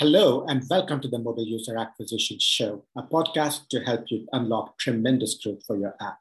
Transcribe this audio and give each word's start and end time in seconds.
Hello, 0.00 0.44
and 0.48 0.64
welcome 0.68 1.00
to 1.00 1.06
the 1.06 1.20
Mobile 1.20 1.46
User 1.46 1.78
Acquisition 1.78 2.36
Show, 2.40 2.84
a 2.98 3.04
podcast 3.04 3.68
to 3.68 3.78
help 3.78 4.10
you 4.10 4.26
unlock 4.32 4.76
tremendous 4.76 5.34
growth 5.34 5.64
for 5.64 5.76
your 5.76 5.94
app. 6.00 6.18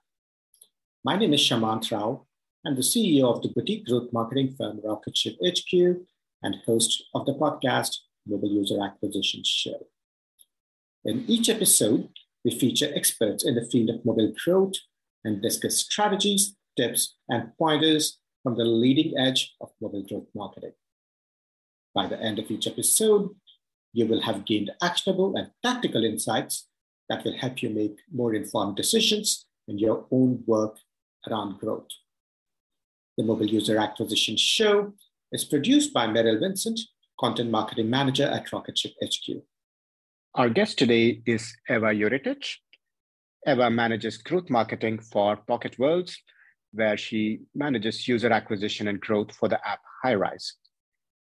My 1.03 1.15
name 1.15 1.33
is 1.33 1.39
Shamanth 1.39 1.91
Rao. 1.91 2.27
I'm 2.63 2.75
the 2.75 2.83
CEO 2.83 3.23
of 3.35 3.41
the 3.41 3.49
boutique 3.49 3.87
growth 3.87 4.13
marketing 4.13 4.53
firm 4.55 4.79
Rocketship 4.83 5.37
HQ 5.43 6.05
and 6.43 6.57
host 6.67 7.05
of 7.15 7.25
the 7.25 7.33
podcast 7.33 7.97
Mobile 8.27 8.51
User 8.51 8.77
Acquisition 8.79 9.41
Show. 9.43 9.87
In 11.03 11.25
each 11.27 11.49
episode, 11.49 12.09
we 12.45 12.51
feature 12.51 12.91
experts 12.93 13.43
in 13.43 13.55
the 13.55 13.65
field 13.65 13.89
of 13.89 14.05
mobile 14.05 14.35
growth 14.45 14.75
and 15.25 15.41
discuss 15.41 15.79
strategies, 15.79 16.55
tips, 16.77 17.15
and 17.27 17.57
pointers 17.57 18.19
from 18.43 18.55
the 18.55 18.65
leading 18.65 19.17
edge 19.17 19.55
of 19.59 19.71
mobile 19.81 20.03
growth 20.03 20.27
marketing. 20.35 20.73
By 21.95 22.05
the 22.05 22.21
end 22.21 22.37
of 22.37 22.51
each 22.51 22.67
episode, 22.67 23.29
you 23.93 24.07
will 24.07 24.21
have 24.21 24.45
gained 24.45 24.71
actionable 24.81 25.35
and 25.37 25.51
tactical 25.63 26.03
insights 26.03 26.67
that 27.09 27.23
will 27.23 27.37
help 27.37 27.61
you 27.61 27.69
make 27.69 27.97
more 28.11 28.33
informed 28.33 28.75
decisions 28.75 29.45
in 29.67 29.77
your 29.77 30.05
own 30.11 30.43
work 30.45 30.77
around 31.29 31.59
growth. 31.59 31.87
The 33.17 33.23
Mobile 33.23 33.45
User 33.47 33.77
Acquisition 33.77 34.35
Show 34.35 34.93
is 35.31 35.45
produced 35.45 35.93
by 35.93 36.07
Meryl 36.07 36.39
Vincent, 36.39 36.79
Content 37.19 37.51
Marketing 37.51 37.89
Manager 37.89 38.25
at 38.25 38.51
Rocketship 38.51 38.93
HQ. 39.03 39.43
Our 40.35 40.49
guest 40.49 40.79
today 40.79 41.21
is 41.27 41.55
Eva 41.69 41.93
Juretić. 41.93 42.55
Eva 43.45 43.69
manages 43.69 44.17
growth 44.17 44.49
marketing 44.49 44.99
for 44.99 45.35
Pocket 45.35 45.77
Worlds, 45.77 46.17
where 46.71 46.97
she 46.97 47.41
manages 47.53 48.07
user 48.07 48.31
acquisition 48.31 48.87
and 48.87 48.99
growth 48.99 49.35
for 49.35 49.47
the 49.47 49.59
app 49.67 49.81
Highrise. 50.03 50.53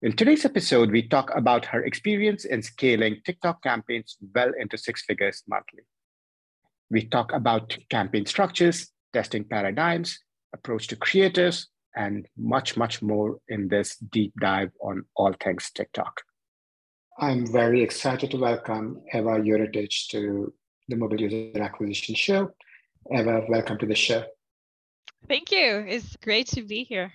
In 0.02 0.14
today's 0.14 0.46
episode, 0.46 0.92
we 0.92 1.06
talk 1.06 1.30
about 1.36 1.66
her 1.66 1.84
experience 1.84 2.46
in 2.46 2.62
scaling 2.62 3.18
TikTok 3.26 3.62
campaigns 3.62 4.16
well 4.34 4.54
into 4.58 4.78
six 4.78 5.04
figures 5.04 5.44
monthly. 5.46 5.82
We 6.90 7.06
talk 7.06 7.34
about 7.34 7.78
campaign 7.90 8.26
structures, 8.26 8.94
testing 9.12 9.44
paradigms, 9.44 10.18
approach 10.54 10.88
to 10.88 10.96
creatives, 10.96 11.66
and 11.98 12.26
much, 12.38 12.78
much 12.78 13.02
more 13.02 13.40
in 13.50 13.68
this 13.68 13.98
deep 13.98 14.32
dive 14.40 14.72
on 14.82 15.04
all 15.18 15.34
things 15.44 15.70
TikTok. 15.76 16.22
I'm 17.20 17.46
very 17.46 17.84
excited 17.84 18.32
to 18.32 18.38
welcome 18.38 19.02
Eva 19.14 19.42
Juretić 19.42 20.08
to 20.12 20.54
the 20.88 20.96
Mobile 20.96 21.20
User 21.20 21.62
Acquisition 21.62 22.16
Show. 22.16 22.52
Eva, 23.14 23.44
welcome 23.50 23.78
to 23.80 23.86
the 23.86 23.96
show. 23.96 24.24
Thank 25.28 25.52
you. 25.52 25.84
It's 25.86 26.16
great 26.24 26.48
to 26.52 26.64
be 26.64 26.86
here. 26.86 27.12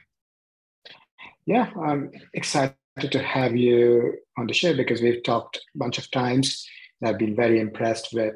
Yeah, 1.46 1.68
I'm 1.78 2.10
excited 2.32 2.76
to 2.98 3.22
have 3.22 3.54
you 3.54 4.16
on 4.38 4.46
the 4.46 4.54
show 4.54 4.74
because 4.74 5.02
we've 5.02 5.22
talked 5.22 5.58
a 5.58 5.78
bunch 5.78 5.98
of 5.98 6.10
times. 6.10 6.66
I've 7.02 7.18
been 7.18 7.36
very 7.36 7.60
impressed 7.60 8.14
with 8.14 8.34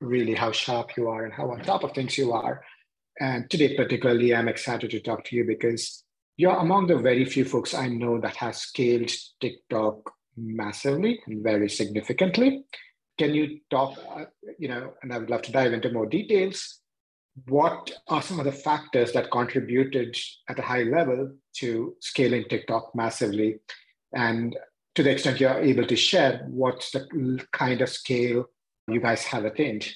really 0.00 0.34
how 0.34 0.52
sharp 0.52 0.96
you 0.96 1.08
are 1.08 1.24
and 1.24 1.32
how 1.32 1.50
on 1.50 1.62
top 1.62 1.82
of 1.82 1.92
things 1.92 2.18
you 2.18 2.32
are. 2.32 2.62
And 3.20 3.48
today, 3.48 3.74
particularly, 3.74 4.34
I'm 4.34 4.48
excited 4.48 4.90
to 4.90 5.00
talk 5.00 5.24
to 5.24 5.36
you 5.36 5.44
because 5.46 6.04
you're 6.36 6.56
among 6.56 6.88
the 6.88 6.98
very 6.98 7.24
few 7.24 7.44
folks 7.46 7.72
I 7.72 7.88
know 7.88 8.20
that 8.20 8.36
has 8.36 8.58
scaled 8.58 9.10
TikTok 9.40 10.12
massively 10.36 11.20
and 11.26 11.42
very 11.42 11.70
significantly. 11.70 12.64
Can 13.18 13.34
you 13.34 13.60
talk, 13.70 13.98
uh, 14.14 14.24
you 14.58 14.68
know, 14.68 14.92
and 15.02 15.12
I 15.12 15.18
would 15.18 15.30
love 15.30 15.42
to 15.42 15.52
dive 15.52 15.72
into 15.72 15.92
more 15.92 16.06
details 16.06 16.81
what 17.46 17.90
are 18.08 18.22
some 18.22 18.38
of 18.38 18.44
the 18.44 18.52
factors 18.52 19.12
that 19.12 19.30
contributed 19.30 20.16
at 20.48 20.58
a 20.58 20.62
high 20.62 20.82
level 20.82 21.32
to 21.56 21.96
scaling 22.00 22.44
TikTok 22.48 22.94
massively? 22.94 23.60
And 24.14 24.56
to 24.94 25.02
the 25.02 25.10
extent 25.10 25.40
you're 25.40 25.58
able 25.58 25.86
to 25.86 25.96
share, 25.96 26.46
what's 26.48 26.90
the 26.90 27.46
kind 27.52 27.80
of 27.80 27.88
scale 27.88 28.46
you 28.88 29.00
guys 29.00 29.24
have 29.24 29.44
attained? 29.44 29.88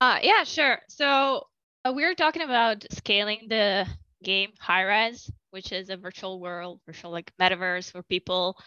Uh, 0.00 0.18
yeah, 0.22 0.44
sure. 0.44 0.78
So 0.88 1.46
uh, 1.84 1.92
we 1.92 2.04
are 2.04 2.14
talking 2.14 2.42
about 2.42 2.84
scaling 2.90 3.46
the 3.48 3.86
game 4.22 4.50
Highrise, 4.62 5.30
which 5.50 5.72
is 5.72 5.88
a 5.88 5.96
virtual 5.96 6.40
world, 6.40 6.80
virtual 6.86 7.10
like 7.10 7.32
metaverse 7.40 7.94
where 7.94 8.02
people 8.02 8.58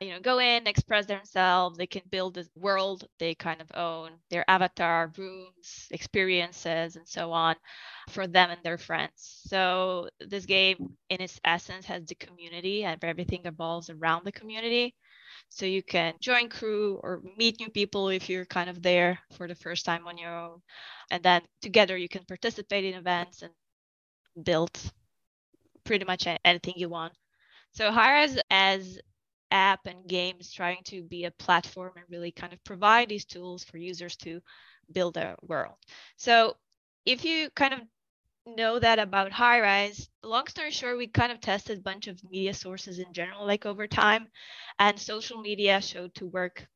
you 0.00 0.10
know 0.10 0.20
go 0.20 0.38
in 0.38 0.66
express 0.66 1.06
themselves 1.06 1.76
they 1.78 1.86
can 1.86 2.02
build 2.10 2.34
the 2.34 2.46
world 2.56 3.06
they 3.18 3.34
kind 3.34 3.60
of 3.60 3.70
own 3.74 4.10
their 4.30 4.44
avatar 4.50 5.12
rooms 5.18 5.88
experiences 5.90 6.96
and 6.96 7.06
so 7.08 7.32
on 7.32 7.54
for 8.10 8.26
them 8.26 8.50
and 8.50 8.60
their 8.64 8.78
friends. 8.78 9.42
So 9.48 10.08
this 10.20 10.46
game 10.46 10.96
in 11.10 11.20
its 11.20 11.40
essence 11.44 11.86
has 11.86 12.04
the 12.06 12.14
community 12.16 12.84
and 12.84 13.02
everything 13.04 13.42
evolves 13.46 13.90
around 13.90 14.24
the 14.24 14.32
community. 14.32 14.94
So 15.50 15.66
you 15.66 15.82
can 15.82 16.14
join 16.20 16.48
crew 16.48 17.00
or 17.02 17.22
meet 17.36 17.60
new 17.60 17.70
people 17.70 18.08
if 18.08 18.28
you're 18.28 18.46
kind 18.46 18.70
of 18.70 18.82
there 18.82 19.18
for 19.36 19.48
the 19.48 19.54
first 19.56 19.84
time 19.86 20.06
on 20.06 20.18
your 20.18 20.36
own. 20.36 20.62
And 21.10 21.22
then 21.22 21.42
together 21.62 21.96
you 21.96 22.08
can 22.08 22.24
participate 22.26 22.84
in 22.84 22.94
events 22.94 23.42
and 23.42 23.52
build 24.44 24.78
pretty 25.84 26.04
much 26.04 26.26
anything 26.44 26.74
you 26.76 26.88
want. 26.88 27.12
So 27.72 27.90
Highrise 27.90 28.38
as 28.50 29.00
app 29.50 29.86
and 29.86 30.06
games 30.08 30.52
trying 30.52 30.82
to 30.84 31.02
be 31.02 31.24
a 31.24 31.30
platform 31.32 31.92
and 31.96 32.04
really 32.10 32.32
kind 32.32 32.52
of 32.52 32.62
provide 32.64 33.08
these 33.08 33.24
tools 33.24 33.64
for 33.64 33.78
users 33.78 34.16
to 34.16 34.40
build 34.92 35.16
a 35.16 35.36
world. 35.42 35.76
So 36.16 36.56
if 37.04 37.24
you 37.24 37.50
kind 37.50 37.74
of 37.74 37.80
know 38.46 38.78
that 38.78 38.98
about 38.98 39.32
Highrise, 39.32 40.08
long 40.22 40.46
story 40.46 40.70
short, 40.70 40.98
we 40.98 41.06
kind 41.06 41.32
of 41.32 41.40
tested 41.40 41.78
a 41.78 41.82
bunch 41.82 42.06
of 42.08 42.22
media 42.30 42.54
sources 42.54 42.98
in 42.98 43.12
general, 43.12 43.46
like 43.46 43.66
over 43.66 43.86
time, 43.86 44.28
and 44.78 44.98
social 44.98 45.40
media 45.40 45.80
showed 45.80 46.14
to 46.16 46.26
work 46.26 46.66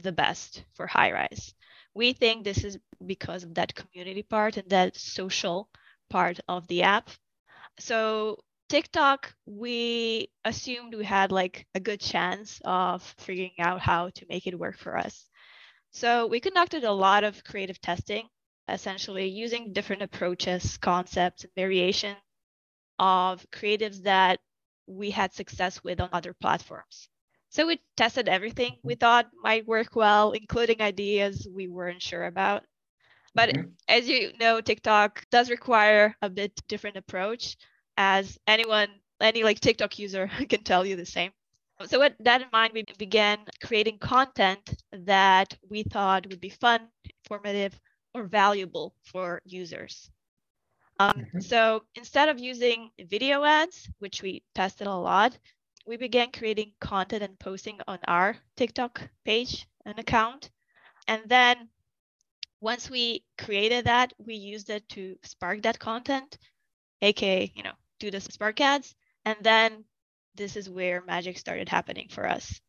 the 0.00 0.12
best 0.12 0.64
for 0.74 0.86
Highrise. 0.86 1.54
We 1.94 2.12
think 2.12 2.44
this 2.44 2.64
is 2.64 2.78
because 3.04 3.44
of 3.44 3.54
that 3.54 3.74
community 3.74 4.22
part 4.22 4.56
and 4.56 4.68
that 4.70 4.96
social 4.96 5.68
part 6.10 6.40
of 6.48 6.66
the 6.68 6.82
app. 6.82 7.10
So 7.78 8.38
TikTok, 8.68 9.32
we 9.46 10.30
assumed 10.44 10.94
we 10.94 11.04
had 11.04 11.32
like 11.32 11.66
a 11.74 11.80
good 11.80 12.00
chance 12.00 12.60
of 12.64 13.02
figuring 13.18 13.52
out 13.58 13.80
how 13.80 14.10
to 14.10 14.26
make 14.28 14.46
it 14.46 14.58
work 14.58 14.76
for 14.76 14.96
us. 14.96 15.26
So 15.90 16.26
we 16.26 16.40
conducted 16.40 16.84
a 16.84 16.92
lot 16.92 17.24
of 17.24 17.42
creative 17.44 17.80
testing, 17.80 18.28
essentially 18.68 19.28
using 19.28 19.72
different 19.72 20.02
approaches, 20.02 20.76
concepts, 20.76 21.44
and 21.44 21.52
variation 21.54 22.16
of 22.98 23.46
creatives 23.50 24.02
that 24.02 24.38
we 24.86 25.10
had 25.10 25.32
success 25.32 25.82
with 25.82 26.00
on 26.00 26.10
other 26.12 26.34
platforms. 26.34 27.08
So 27.50 27.66
we 27.66 27.80
tested 27.96 28.28
everything 28.28 28.76
we 28.82 28.94
thought 28.94 29.30
might 29.42 29.66
work 29.66 29.96
well, 29.96 30.32
including 30.32 30.82
ideas 30.82 31.48
we 31.50 31.68
weren't 31.68 32.02
sure 32.02 32.26
about. 32.26 32.64
But 33.34 33.50
mm-hmm. 33.50 33.68
as 33.88 34.08
you 34.08 34.32
know, 34.38 34.60
TikTok 34.60 35.24
does 35.30 35.48
require 35.48 36.14
a 36.20 36.28
bit 36.28 36.60
different 36.68 36.98
approach 36.98 37.56
as 37.98 38.38
anyone, 38.46 38.88
any 39.20 39.42
like 39.42 39.60
TikTok 39.60 39.98
user 39.98 40.30
can 40.48 40.62
tell 40.62 40.86
you 40.86 40.96
the 40.96 41.04
same. 41.04 41.32
So 41.86 42.00
with 42.00 42.14
that 42.20 42.40
in 42.40 42.48
mind, 42.52 42.72
we 42.74 42.84
began 42.96 43.38
creating 43.62 43.98
content 43.98 44.82
that 44.92 45.56
we 45.68 45.82
thought 45.82 46.26
would 46.26 46.40
be 46.40 46.48
fun, 46.48 46.88
informative, 47.24 47.78
or 48.14 48.24
valuable 48.24 48.94
for 49.04 49.40
users. 49.44 50.10
Um, 50.98 51.12
mm-hmm. 51.12 51.40
So 51.40 51.84
instead 51.94 52.28
of 52.28 52.40
using 52.40 52.90
video 52.98 53.44
ads, 53.44 53.88
which 54.00 54.22
we 54.22 54.42
tested 54.54 54.88
a 54.88 54.94
lot, 54.94 55.38
we 55.86 55.96
began 55.96 56.32
creating 56.32 56.72
content 56.80 57.22
and 57.22 57.38
posting 57.38 57.78
on 57.86 57.98
our 58.08 58.36
TikTok 58.56 59.08
page 59.24 59.66
and 59.86 59.98
account. 59.98 60.50
And 61.06 61.22
then 61.26 61.68
once 62.60 62.90
we 62.90 63.24
created 63.38 63.84
that, 63.84 64.12
we 64.18 64.34
used 64.34 64.68
it 64.68 64.88
to 64.90 65.16
spark 65.22 65.62
that 65.62 65.78
content, 65.78 66.38
aka, 67.02 67.52
you 67.54 67.62
know, 67.62 67.77
do 67.98 68.10
the 68.10 68.20
Spark 68.20 68.60
ads. 68.60 68.94
And 69.24 69.36
then 69.42 69.84
this 70.34 70.56
is 70.56 70.70
where 70.70 71.02
magic 71.04 71.38
started 71.38 71.68
happening 71.68 72.08
for 72.10 72.28
us. 72.28 72.60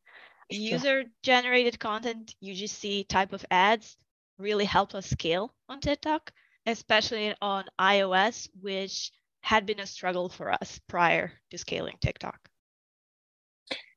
User 0.50 1.04
generated 1.22 1.80
content, 1.80 2.34
UGC 2.44 3.08
type 3.08 3.34
of 3.34 3.46
ads 3.52 3.96
really 4.40 4.66
helped 4.66 4.96
us 4.96 5.08
scale 5.10 5.54
on 5.68 5.80
TikTok, 5.80 6.32
especially 6.66 7.36
on 7.42 7.66
iOS, 7.80 8.50
which 8.60 9.12
had 9.42 9.66
been 9.66 9.80
a 9.80 9.86
struggle 9.86 10.28
for 10.28 10.52
us 10.52 10.80
prior 10.88 11.32
to 11.52 11.58
scaling 11.58 11.96
TikTok. 12.02 12.50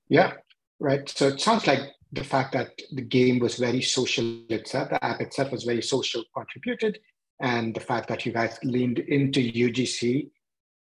Yeah, 0.09 0.35
right. 0.79 1.09
So 1.09 1.29
it 1.29 1.41
sounds 1.41 1.67
like 1.67 1.81
the 2.13 2.25
fact 2.25 2.53
that 2.53 2.71
the 2.93 3.03
game 3.03 3.39
was 3.39 3.57
very 3.57 3.81
social 3.81 4.45
itself, 4.51 4.91
the 4.91 5.03
app 5.03 5.21
itself 5.23 5.51
was 5.51 5.65
very 5.65 5.83
social 5.83 6.23
contributed, 6.37 6.99
and 7.41 7.75
the 7.75 7.81
fact 7.81 8.09
that 8.09 8.27
you 8.27 8.33
guys 8.33 8.59
leaned 8.63 8.99
into 8.99 9.41
UGC 9.41 10.31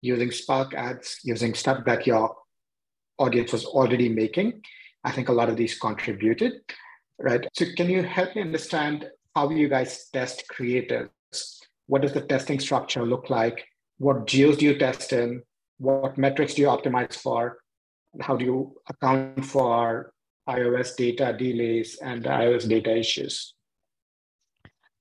using 0.00 0.30
Spark 0.30 0.74
ads, 0.74 1.18
using 1.24 1.54
stuff 1.54 1.84
that 1.86 2.06
your 2.06 2.36
audience 3.18 3.52
was 3.52 3.64
already 3.64 4.08
making. 4.08 4.62
I 5.04 5.10
think 5.10 5.28
a 5.28 5.32
lot 5.32 5.48
of 5.48 5.56
these 5.56 5.78
contributed, 5.78 6.60
right? 7.18 7.46
So 7.54 7.66
can 7.76 7.88
you 7.88 8.02
help 8.02 8.34
me 8.36 8.42
understand 8.42 9.10
how 9.34 9.50
you 9.50 9.68
guys 9.68 10.08
test 10.12 10.44
creatives? 10.52 11.10
What 11.86 12.02
does 12.02 12.12
the 12.12 12.20
testing 12.20 12.60
structure 12.60 13.04
look 13.04 13.30
like? 13.30 13.64
What 13.98 14.26
geos 14.26 14.56
do 14.58 14.66
you 14.66 14.78
test 14.78 15.12
in? 15.12 15.42
What 15.78 16.18
metrics 16.18 16.54
do 16.54 16.62
you 16.62 16.68
optimize 16.68 17.14
for? 17.14 17.58
How 18.20 18.36
do 18.36 18.44
you 18.44 18.80
account 18.88 19.44
for 19.44 20.12
iOS 20.48 20.96
data 20.96 21.34
delays 21.38 21.98
and 22.02 22.24
iOS 22.24 22.68
data 22.68 22.96
issues? 22.96 23.54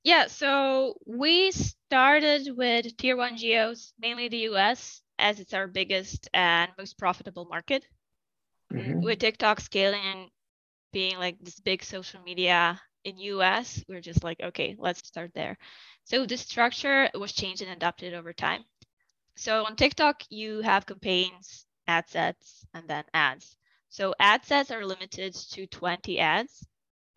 Yeah, 0.07 0.27
so 0.27 0.95
we 1.05 1.51
started 1.51 2.55
with 2.55 2.95
tier 2.95 3.17
one 3.17 3.35
geos, 3.35 3.91
mainly 3.99 4.29
the 4.29 4.47
US, 4.53 5.01
as 5.19 5.41
it's 5.41 5.53
our 5.53 5.67
biggest 5.67 6.29
and 6.33 6.71
most 6.77 6.97
profitable 6.97 7.43
market. 7.43 7.85
Mm-hmm. 8.71 9.01
With 9.01 9.19
TikTok 9.19 9.59
scaling 9.59 9.99
and 10.05 10.29
being 10.93 11.17
like 11.17 11.37
this 11.41 11.59
big 11.59 11.83
social 11.83 12.21
media 12.21 12.79
in 13.03 13.17
US, 13.17 13.83
we're 13.89 13.99
just 13.99 14.23
like, 14.23 14.39
okay, 14.39 14.77
let's 14.79 15.05
start 15.05 15.31
there. 15.33 15.57
So 16.05 16.25
the 16.25 16.37
structure 16.37 17.09
was 17.13 17.33
changed 17.33 17.61
and 17.61 17.71
adapted 17.71 18.13
over 18.13 18.31
time. 18.31 18.63
So 19.35 19.65
on 19.65 19.75
TikTok, 19.75 20.23
you 20.29 20.61
have 20.61 20.85
campaigns, 20.85 21.65
ad 21.85 22.07
sets, 22.07 22.65
and 22.73 22.87
then 22.87 23.03
ads. 23.13 23.57
So 23.89 24.15
ad 24.21 24.45
sets 24.45 24.71
are 24.71 24.85
limited 24.85 25.33
to 25.51 25.67
20 25.67 26.17
ads. 26.17 26.65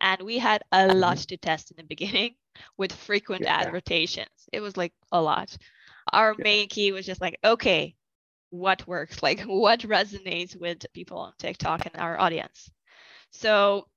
And 0.01 0.23
we 0.23 0.39
had 0.39 0.63
a 0.73 0.89
mm-hmm. 0.89 0.99
lot 0.99 1.19
to 1.19 1.37
test 1.37 1.71
in 1.71 1.77
the 1.77 1.83
beginning 1.83 2.35
with 2.77 2.91
frequent 2.91 3.43
yeah. 3.43 3.59
ad 3.59 3.73
rotations. 3.73 4.49
It 4.51 4.61
was 4.61 4.77
like 4.77 4.93
a 5.11 5.21
lot. 5.21 5.57
Our 6.11 6.35
yeah. 6.37 6.43
main 6.43 6.67
key 6.67 6.91
was 6.91 7.05
just 7.05 7.21
like, 7.21 7.39
okay, 7.43 7.95
what 8.49 8.87
works? 8.87 9.21
Like 9.23 9.41
what 9.41 9.81
resonates 9.81 10.59
with 10.59 10.85
people 10.93 11.19
on 11.19 11.33
TikTok 11.37 11.85
and 11.85 12.01
our 12.01 12.19
audience? 12.19 12.69
So 13.31 13.87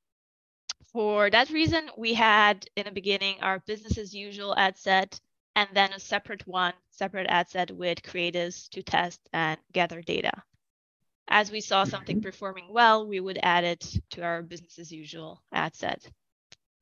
for 0.92 1.28
that 1.30 1.50
reason, 1.50 1.90
we 1.96 2.14
had 2.14 2.66
in 2.76 2.84
the 2.84 2.92
beginning 2.92 3.36
our 3.40 3.58
business 3.60 3.98
as 3.98 4.14
usual 4.14 4.56
ad 4.56 4.78
set 4.78 5.20
and 5.56 5.68
then 5.72 5.92
a 5.92 6.00
separate 6.00 6.46
one, 6.46 6.74
separate 6.90 7.26
ad 7.28 7.48
set 7.48 7.70
with 7.70 8.02
creatives 8.02 8.68
to 8.70 8.82
test 8.82 9.20
and 9.32 9.58
gather 9.72 10.02
data. 10.02 10.32
As 11.28 11.50
we 11.50 11.60
saw 11.60 11.84
something 11.84 12.16
mm-hmm. 12.16 12.26
performing 12.26 12.66
well, 12.70 13.06
we 13.06 13.18
would 13.18 13.38
add 13.42 13.64
it 13.64 13.96
to 14.10 14.22
our 14.22 14.42
business 14.42 14.78
as 14.78 14.92
usual 14.92 15.42
ad 15.52 15.74
set. 15.74 16.06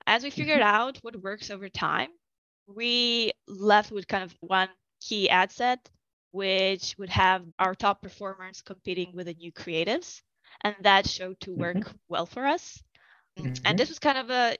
As 0.07 0.23
we 0.23 0.31
figured 0.31 0.61
mm-hmm. 0.61 0.75
out 0.75 0.99
what 1.03 1.23
works 1.23 1.51
over 1.51 1.69
time, 1.69 2.09
we 2.67 3.33
left 3.47 3.91
with 3.91 4.09
kind 4.09 4.25
of 4.25 4.35
one 4.41 4.69
key 5.01 5.29
ad 5.29 5.51
set, 5.51 5.91
which 6.31 6.95
would 6.99 7.11
have 7.11 7.45
our 7.59 7.75
top 7.75 8.03
performers 8.03 8.63
competing 8.63 9.13
with 9.15 9.27
the 9.27 9.35
new 9.35 9.53
creatives. 9.53 10.23
And 10.63 10.77
that 10.83 11.09
showed 11.09 11.41
to 11.41 11.53
work 11.53 11.77
mm-hmm. 11.77 11.97
well 12.09 12.27
for 12.27 12.47
us. 12.47 12.83
Mm-hmm. 13.39 13.55
And 13.65 13.79
this 13.79 13.89
was 13.89 13.99
kind 13.99 14.19
of 14.19 14.31
a 14.31 14.57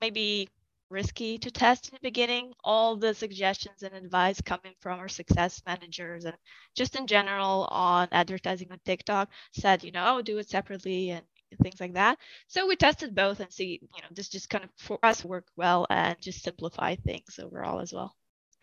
maybe 0.00 0.48
risky 0.90 1.38
to 1.38 1.50
test 1.50 1.88
in 1.88 1.94
the 1.94 2.08
beginning. 2.08 2.52
All 2.62 2.96
the 2.96 3.14
suggestions 3.14 3.82
and 3.82 3.94
advice 3.94 4.40
coming 4.40 4.74
from 4.80 5.00
our 5.00 5.08
success 5.08 5.62
managers 5.66 6.24
and 6.26 6.36
just 6.76 6.94
in 6.94 7.06
general 7.06 7.66
on 7.70 8.08
advertising 8.12 8.70
on 8.70 8.78
TikTok 8.84 9.30
said, 9.52 9.82
you 9.82 9.90
know, 9.90 10.20
do 10.22 10.38
it 10.38 10.50
separately 10.50 11.10
and 11.10 11.24
things 11.56 11.80
like 11.80 11.94
that. 11.94 12.18
So 12.48 12.66
we 12.66 12.76
tested 12.76 13.14
both 13.14 13.40
and 13.40 13.52
see, 13.52 13.80
you 13.82 14.02
know, 14.02 14.08
this 14.10 14.28
just 14.28 14.50
kind 14.50 14.64
of 14.64 14.70
for 14.76 14.98
us 15.02 15.24
work 15.24 15.46
well 15.56 15.86
and 15.90 16.20
just 16.20 16.42
simplify 16.42 16.96
things 16.96 17.38
overall 17.42 17.80
as 17.80 17.92
well. 17.92 18.14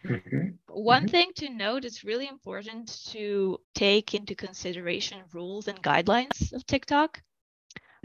Mm-hmm. 0.05 0.49
One 0.67 1.03
mm-hmm. 1.03 1.11
thing 1.11 1.31
to 1.35 1.49
note 1.49 1.85
is 1.85 2.03
really 2.03 2.27
important 2.27 3.05
to 3.11 3.59
take 3.75 4.13
into 4.13 4.35
consideration 4.35 5.19
rules 5.33 5.67
and 5.67 5.81
guidelines 5.81 6.53
of 6.53 6.65
TikTok. 6.65 7.21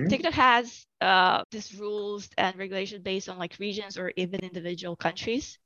Mm-hmm. 0.00 0.08
TikTok 0.08 0.32
has 0.32 0.86
uh, 1.00 1.44
these 1.50 1.74
rules 1.78 2.28
and 2.36 2.56
regulations 2.56 3.02
based 3.02 3.28
on 3.28 3.38
like 3.38 3.56
regions 3.60 3.96
or 3.96 4.12
even 4.16 4.40
individual 4.40 4.96
countries. 4.96 5.58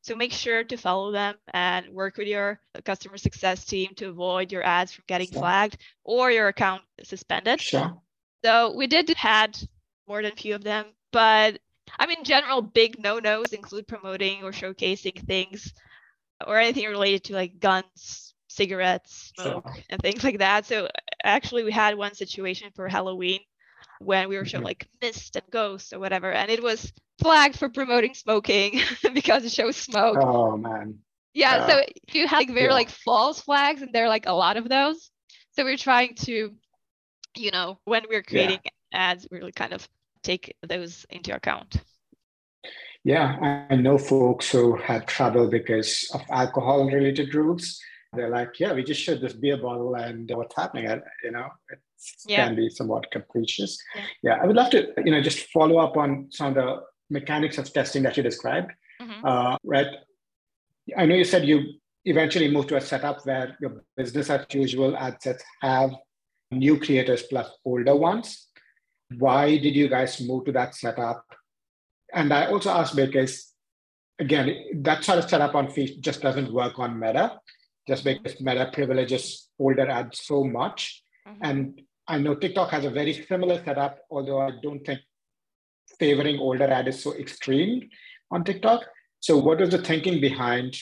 So 0.00 0.14
make 0.14 0.32
sure 0.32 0.62
to 0.64 0.76
follow 0.76 1.10
them 1.10 1.34
and 1.52 1.88
work 1.88 2.16
with 2.16 2.28
your 2.28 2.60
customer 2.84 3.16
success 3.16 3.64
team 3.64 3.90
to 3.96 4.08
avoid 4.08 4.52
your 4.52 4.64
ads 4.64 4.92
from 4.92 5.04
getting 5.08 5.28
sure. 5.28 5.40
flagged 5.40 5.78
or 6.04 6.30
your 6.30 6.48
account 6.48 6.82
suspended. 7.02 7.60
Sure. 7.60 8.00
So 8.44 8.74
we 8.74 8.86
did 8.86 9.08
had 9.10 9.58
more 10.08 10.22
than 10.22 10.32
a 10.32 10.36
few 10.36 10.54
of 10.54 10.64
them, 10.64 10.86
but 11.12 11.58
I 11.98 12.06
mean, 12.06 12.24
general 12.24 12.62
big 12.62 12.98
no-nos 12.98 13.52
include 13.52 13.86
promoting 13.88 14.42
or 14.42 14.52
showcasing 14.52 15.24
things 15.26 15.72
or 16.46 16.58
anything 16.58 16.86
related 16.86 17.24
to 17.24 17.34
like 17.34 17.58
guns, 17.58 18.34
cigarettes, 18.48 19.32
smoke, 19.36 19.68
sure. 19.72 19.82
and 19.90 20.00
things 20.00 20.24
like 20.24 20.38
that. 20.38 20.66
So 20.66 20.88
actually, 21.22 21.64
we 21.64 21.72
had 21.72 21.96
one 21.96 22.14
situation 22.14 22.70
for 22.74 22.88
Halloween 22.88 23.40
when 24.00 24.28
we 24.28 24.36
were 24.36 24.44
showing 24.44 24.60
mm-hmm. 24.60 24.66
like 24.66 24.88
mist 25.00 25.36
and 25.36 25.44
ghosts 25.50 25.92
or 25.92 25.98
whatever, 25.98 26.30
and 26.32 26.50
it 26.50 26.62
was 26.62 26.92
flagged 27.18 27.58
for 27.58 27.68
promoting 27.68 28.14
smoking 28.14 28.80
because 29.14 29.44
it 29.44 29.52
shows 29.52 29.76
smoke. 29.76 30.18
Oh 30.20 30.56
man. 30.56 30.98
Yeah, 31.34 31.56
uh, 31.56 31.68
so 31.68 31.84
you 32.12 32.26
have 32.26 32.38
like 32.38 32.48
very 32.48 32.66
yeah. 32.66 32.72
like 32.72 32.88
false 32.88 33.40
flags, 33.40 33.82
and 33.82 33.92
there 33.92 34.04
are 34.04 34.08
like 34.08 34.26
a 34.26 34.32
lot 34.32 34.56
of 34.56 34.68
those. 34.68 35.10
So 35.52 35.64
we're 35.64 35.76
trying 35.76 36.14
to, 36.16 36.54
you 37.38 37.50
know, 37.50 37.78
when 37.84 38.04
we're 38.08 38.22
creating 38.22 38.60
yeah. 38.64 38.70
ads, 39.10 39.26
we 39.30 39.38
really 39.38 39.52
kind 39.52 39.72
of 39.72 39.88
take 40.22 40.54
those 40.66 41.06
into 41.10 41.34
account. 41.34 41.76
Yeah, 43.04 43.66
I 43.70 43.76
know 43.76 43.98
folks 43.98 44.50
who 44.50 44.76
had 44.76 45.06
trouble 45.06 45.48
because 45.48 46.10
of 46.12 46.22
alcohol 46.30 46.90
related 46.90 47.32
rules. 47.34 47.80
They're 48.12 48.30
like, 48.30 48.58
yeah, 48.58 48.72
we 48.72 48.82
just 48.82 49.00
showed 49.00 49.20
this 49.20 49.34
beer 49.34 49.56
bottle 49.56 49.94
and 49.94 50.28
what's 50.34 50.56
happening? 50.56 50.84
You 51.22 51.30
know, 51.30 51.46
it 51.70 51.78
yeah. 52.26 52.46
can 52.46 52.56
be 52.56 52.68
somewhat 52.68 53.10
capricious. 53.12 53.78
Yeah. 53.94 54.02
yeah. 54.22 54.38
I 54.42 54.46
would 54.46 54.56
love 54.56 54.70
to, 54.70 54.92
you 55.04 55.12
know, 55.12 55.20
just 55.20 55.50
follow 55.50 55.78
up 55.78 55.96
on 55.96 56.28
some 56.30 56.48
of 56.48 56.54
the 56.54 56.80
mechanics 57.10 57.58
of 57.58 57.72
testing 57.72 58.02
that 58.04 58.16
you 58.16 58.22
described. 58.22 58.72
Mm-hmm. 59.00 59.24
Uh, 59.24 59.56
right. 59.62 59.88
I 60.96 61.06
know 61.06 61.14
you 61.14 61.24
said 61.24 61.44
you 61.44 61.74
eventually 62.04 62.50
moved 62.50 62.68
to 62.70 62.76
a 62.76 62.80
setup 62.80 63.24
where 63.26 63.56
your 63.60 63.84
business 63.96 64.30
as 64.30 64.46
usual 64.50 64.96
ad 64.96 65.20
sets 65.20 65.44
have 65.60 65.90
new 66.50 66.76
creatives 66.76 67.22
plus 67.28 67.48
older 67.64 67.94
ones. 67.94 68.48
Why 69.18 69.58
did 69.58 69.74
you 69.74 69.88
guys 69.88 70.20
move 70.20 70.46
to 70.46 70.52
that 70.52 70.74
setup? 70.74 71.24
And 72.12 72.32
I 72.32 72.46
also 72.46 72.70
asked 72.70 72.96
because, 72.96 73.52
again, 74.18 74.82
that 74.82 75.04
sort 75.04 75.18
of 75.18 75.28
setup 75.28 75.54
on 75.54 75.70
feed 75.70 76.02
just 76.02 76.22
doesn't 76.22 76.52
work 76.52 76.78
on 76.78 76.98
Meta, 76.98 77.38
just 77.86 78.04
because 78.04 78.40
Meta 78.40 78.70
privileges 78.72 79.48
older 79.58 79.88
ads 79.88 80.24
so 80.24 80.44
much. 80.44 81.02
Mm-hmm. 81.26 81.40
And 81.42 81.82
I 82.08 82.18
know 82.18 82.34
TikTok 82.34 82.70
has 82.70 82.84
a 82.84 82.90
very 82.90 83.12
similar 83.12 83.62
setup, 83.64 83.98
although 84.10 84.40
I 84.40 84.50
don't 84.62 84.84
think 84.84 85.00
favoring 85.98 86.38
older 86.38 86.64
ad 86.64 86.88
is 86.88 87.02
so 87.02 87.14
extreme 87.14 87.88
on 88.30 88.44
TikTok. 88.44 88.84
So, 89.20 89.38
what 89.38 89.58
was 89.58 89.70
the 89.70 89.78
thinking 89.78 90.20
behind 90.20 90.76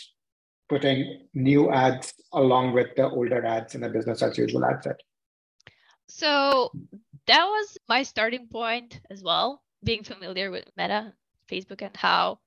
putting 0.69 1.27
new 1.35 1.71
ads 1.71 2.15
along 2.33 2.73
with 2.73 2.89
the 2.97 3.09
older 3.09 3.45
ads 3.45 3.75
in 3.75 3.85
a 3.85 3.89
business 3.89 4.23
as 4.23 4.37
usual 4.37 4.65
ad 4.65 4.83
set? 4.83 5.01
So, 6.09 6.73
that 7.27 7.45
was 7.45 7.79
my 7.89 8.03
starting 8.03 8.49
point 8.49 9.01
as 9.11 9.23
well, 9.23 9.62
being 9.83 10.03
familiar 10.05 10.51
with 10.51 10.70
Meta, 10.77 11.15
Facebook, 11.51 11.82
and 11.82 11.96
how 11.96 12.41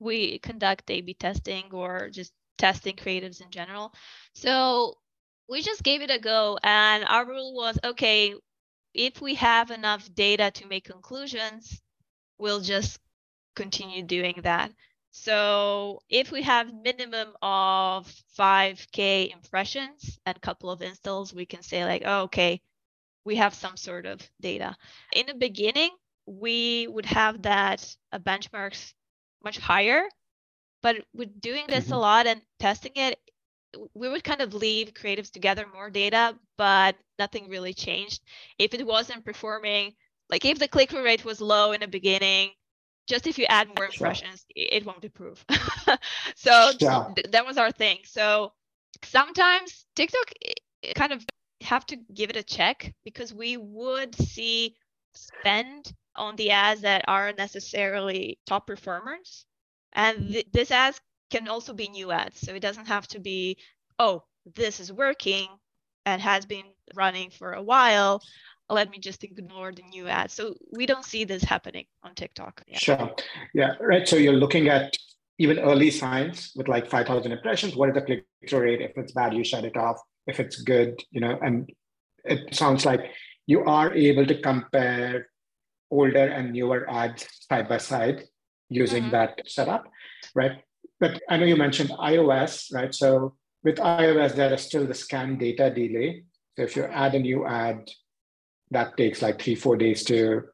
we 0.00 0.38
conduct 0.40 0.90
A 0.90 1.00
B 1.00 1.14
testing 1.14 1.64
or 1.72 2.10
just 2.10 2.32
testing 2.58 2.96
creatives 2.96 3.40
in 3.40 3.50
general. 3.50 3.92
So 4.34 4.98
we 5.48 5.62
just 5.62 5.82
gave 5.82 6.02
it 6.02 6.10
a 6.10 6.18
go, 6.18 6.58
and 6.62 7.04
our 7.04 7.26
rule 7.26 7.54
was 7.54 7.78
okay, 7.84 8.34
if 8.94 9.20
we 9.20 9.34
have 9.36 9.70
enough 9.70 10.12
data 10.14 10.50
to 10.52 10.66
make 10.66 10.84
conclusions, 10.84 11.80
we'll 12.38 12.60
just 12.60 13.00
continue 13.56 14.02
doing 14.02 14.40
that. 14.42 14.72
So 15.10 16.00
if 16.08 16.32
we 16.32 16.42
have 16.42 16.72
minimum 16.74 17.34
of 17.42 18.06
5k 18.38 19.32
impressions 19.32 20.18
and 20.26 20.36
a 20.36 20.40
couple 20.40 20.70
of 20.70 20.82
installs, 20.82 21.32
we 21.34 21.46
can 21.46 21.62
say 21.62 21.84
like, 21.84 22.02
oh, 22.04 22.22
okay, 22.22 22.60
we 23.24 23.36
have 23.36 23.54
some 23.54 23.76
sort 23.76 24.06
of 24.06 24.20
data. 24.40 24.76
In 25.14 25.26
the 25.26 25.34
beginning, 25.34 25.90
we 26.26 26.86
would 26.88 27.06
have 27.06 27.42
that 27.42 27.96
uh, 28.12 28.18
benchmarks 28.18 28.92
much 29.42 29.58
higher, 29.58 30.04
but 30.82 30.96
with 31.14 31.40
doing 31.40 31.64
this 31.68 31.84
mm-hmm. 31.84 31.94
a 31.94 31.98
lot 31.98 32.26
and 32.26 32.40
testing 32.58 32.92
it, 32.96 33.18
we 33.94 34.08
would 34.08 34.24
kind 34.24 34.40
of 34.40 34.54
leave 34.54 34.94
creatives 34.94 35.32
to 35.32 35.40
gather 35.40 35.66
more 35.72 35.90
data, 35.90 36.36
but 36.56 36.96
nothing 37.18 37.48
really 37.48 37.74
changed. 37.74 38.22
If 38.58 38.74
it 38.74 38.86
wasn't 38.86 39.24
performing, 39.24 39.92
like 40.30 40.44
if 40.44 40.58
the 40.58 40.68
click 40.68 40.90
through 40.90 41.04
rate 41.04 41.24
was 41.24 41.40
low 41.40 41.72
in 41.72 41.80
the 41.80 41.88
beginning, 41.88 42.50
just 43.06 43.26
if 43.26 43.38
you 43.38 43.46
add 43.48 43.68
more 43.76 43.86
impressions, 43.86 44.44
sure. 44.56 44.66
it 44.70 44.86
won't 44.86 45.04
improve. 45.04 45.44
so 46.36 46.70
yeah. 46.80 47.08
th- 47.14 47.32
that 47.32 47.44
was 47.44 47.58
our 47.58 47.70
thing. 47.70 47.98
So 48.04 48.52
sometimes 49.02 49.86
TikTok 49.94 50.32
kind 50.94 51.12
of 51.12 51.24
have 51.64 51.86
to 51.86 51.96
give 52.12 52.30
it 52.30 52.36
a 52.36 52.42
check 52.42 52.94
because 53.04 53.32
we 53.32 53.56
would 53.56 54.14
see 54.14 54.76
spend 55.14 55.92
on 56.16 56.36
the 56.36 56.50
ads 56.50 56.82
that 56.82 57.04
aren't 57.08 57.38
necessarily 57.38 58.38
top 58.46 58.66
performers. 58.66 59.46
And 59.92 60.18
mm-hmm. 60.18 60.32
th- 60.32 60.46
this 60.52 60.70
ads 60.70 61.00
can 61.30 61.48
also 61.48 61.72
be 61.72 61.88
new 61.88 62.12
ads. 62.12 62.40
So 62.40 62.54
it 62.54 62.60
doesn't 62.60 62.86
have 62.86 63.06
to 63.08 63.20
be, 63.20 63.58
oh, 63.98 64.24
this 64.54 64.80
is 64.80 64.92
working 64.92 65.48
and 66.06 66.20
has 66.20 66.46
been 66.46 66.66
running 66.94 67.30
for 67.30 67.52
a 67.52 67.62
while. 67.62 68.22
Let 68.68 68.90
me 68.90 68.98
just 68.98 69.24
ignore 69.24 69.72
the 69.72 69.82
new 69.82 70.06
ads. 70.06 70.34
So 70.34 70.54
we 70.72 70.86
don't 70.86 71.04
see 71.04 71.24
this 71.24 71.42
happening 71.42 71.86
on 72.02 72.14
TikTok. 72.14 72.62
Yeah. 72.66 72.78
Sure. 72.78 73.14
Yeah. 73.52 73.74
Right. 73.80 74.06
So 74.06 74.16
you're 74.16 74.32
looking 74.32 74.68
at 74.68 74.96
even 75.38 75.58
early 75.58 75.90
signs 75.90 76.52
with 76.54 76.68
like 76.68 76.88
5,000 76.88 77.32
impressions. 77.32 77.74
What 77.74 77.88
is 77.88 77.94
the 77.94 78.02
click 78.02 78.24
through 78.48 78.60
rate? 78.60 78.80
If 78.80 78.92
it's 78.96 79.12
bad, 79.12 79.34
you 79.34 79.44
shut 79.44 79.64
it 79.64 79.76
off 79.76 80.00
if 80.26 80.40
it's 80.40 80.62
good, 80.62 81.02
you 81.10 81.20
know, 81.20 81.38
and 81.42 81.70
it 82.24 82.54
sounds 82.54 82.84
like 82.86 83.10
you 83.46 83.64
are 83.64 83.92
able 83.92 84.26
to 84.26 84.40
compare 84.40 85.28
older 85.90 86.26
and 86.26 86.52
newer 86.52 86.88
ads 86.90 87.26
side 87.48 87.68
by 87.68 87.78
side 87.78 88.24
using 88.68 89.04
mm-hmm. 89.04 89.12
that 89.12 89.40
setup, 89.46 89.84
right? 90.34 90.62
But 91.00 91.22
I 91.28 91.36
know 91.36 91.46
you 91.46 91.56
mentioned 91.56 91.90
iOS, 91.90 92.72
right? 92.72 92.94
So 92.94 93.34
with 93.62 93.76
iOS, 93.76 94.34
there 94.34 94.52
is 94.52 94.62
still 94.62 94.86
the 94.86 94.94
SKAN 94.94 95.38
data 95.38 95.70
delay. 95.70 96.24
So 96.56 96.62
if 96.62 96.76
you 96.76 96.84
add 96.84 97.14
a 97.14 97.18
new 97.18 97.46
ad, 97.46 97.88
that 98.70 98.96
takes 98.96 99.22
like 99.22 99.40
three, 99.40 99.54
four 99.54 99.76
days 99.76 100.04
to 100.04 100.44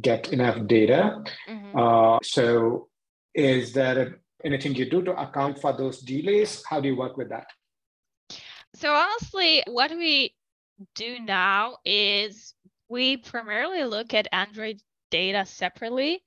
get 0.00 0.32
enough 0.32 0.66
data. 0.66 1.22
Mm-hmm. 1.48 1.78
Uh, 1.78 2.18
so 2.22 2.88
is 3.34 3.72
there 3.72 4.20
anything 4.44 4.74
you 4.74 4.88
do 4.88 5.02
to 5.02 5.20
account 5.20 5.60
for 5.60 5.72
those 5.72 6.00
delays? 6.00 6.62
How 6.68 6.80
do 6.80 6.88
you 6.88 6.96
work 6.96 7.16
with 7.16 7.28
that? 7.30 7.46
So 8.80 8.94
honestly, 8.94 9.62
what 9.66 9.90
we 9.90 10.34
do 10.94 11.18
now 11.20 11.76
is 11.84 12.54
we 12.88 13.18
primarily 13.18 13.84
look 13.84 14.14
at 14.14 14.28
Android 14.32 14.82
data 15.10 15.44
separately, 15.44 16.24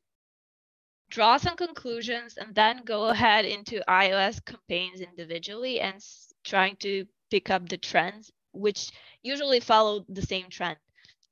draw 1.09 1.37
some 1.37 1.55
conclusions, 1.55 2.37
and 2.37 2.53
then 2.55 2.83
go 2.83 3.07
ahead 3.07 3.45
into 3.45 3.81
iOS 3.87 4.43
campaigns 4.45 5.01
individually 5.01 5.79
and 5.79 6.03
trying 6.43 6.75
to 6.77 7.05
pick 7.31 7.49
up 7.49 7.67
the 7.69 7.77
trends, 7.77 8.31
which 8.51 8.91
usually 9.23 9.59
follow 9.59 10.05
the 10.09 10.21
same 10.21 10.49
trend. 10.49 10.77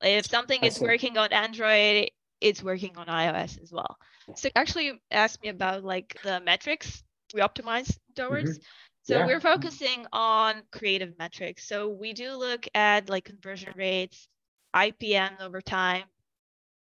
If 0.02 0.26
something 0.26 0.64
is 0.64 0.80
working 0.80 1.18
on 1.18 1.32
Android, 1.32 2.10
it's 2.40 2.62
working 2.62 2.96
on 2.96 3.06
iOS 3.06 3.62
as 3.62 3.72
well. 3.72 3.96
So 4.34 4.50
actually 4.56 5.00
ask 5.10 5.40
me 5.42 5.50
about 5.50 5.84
like 5.84 6.20
the 6.22 6.40
metrics 6.40 7.04
we 7.34 7.40
optimize 7.40 7.96
towards. 8.16 8.58
Mm-hmm. 8.58 8.62
So 9.02 9.18
yeah. 9.18 9.26
we're 9.26 9.40
focusing 9.40 10.06
on 10.12 10.62
creative 10.70 11.18
metrics. 11.18 11.66
So 11.66 11.88
we 11.88 12.12
do 12.12 12.34
look 12.34 12.68
at 12.74 13.08
like 13.08 13.24
conversion 13.24 13.72
rates, 13.76 14.28
IPM 14.74 15.40
over 15.40 15.60
time, 15.60 16.04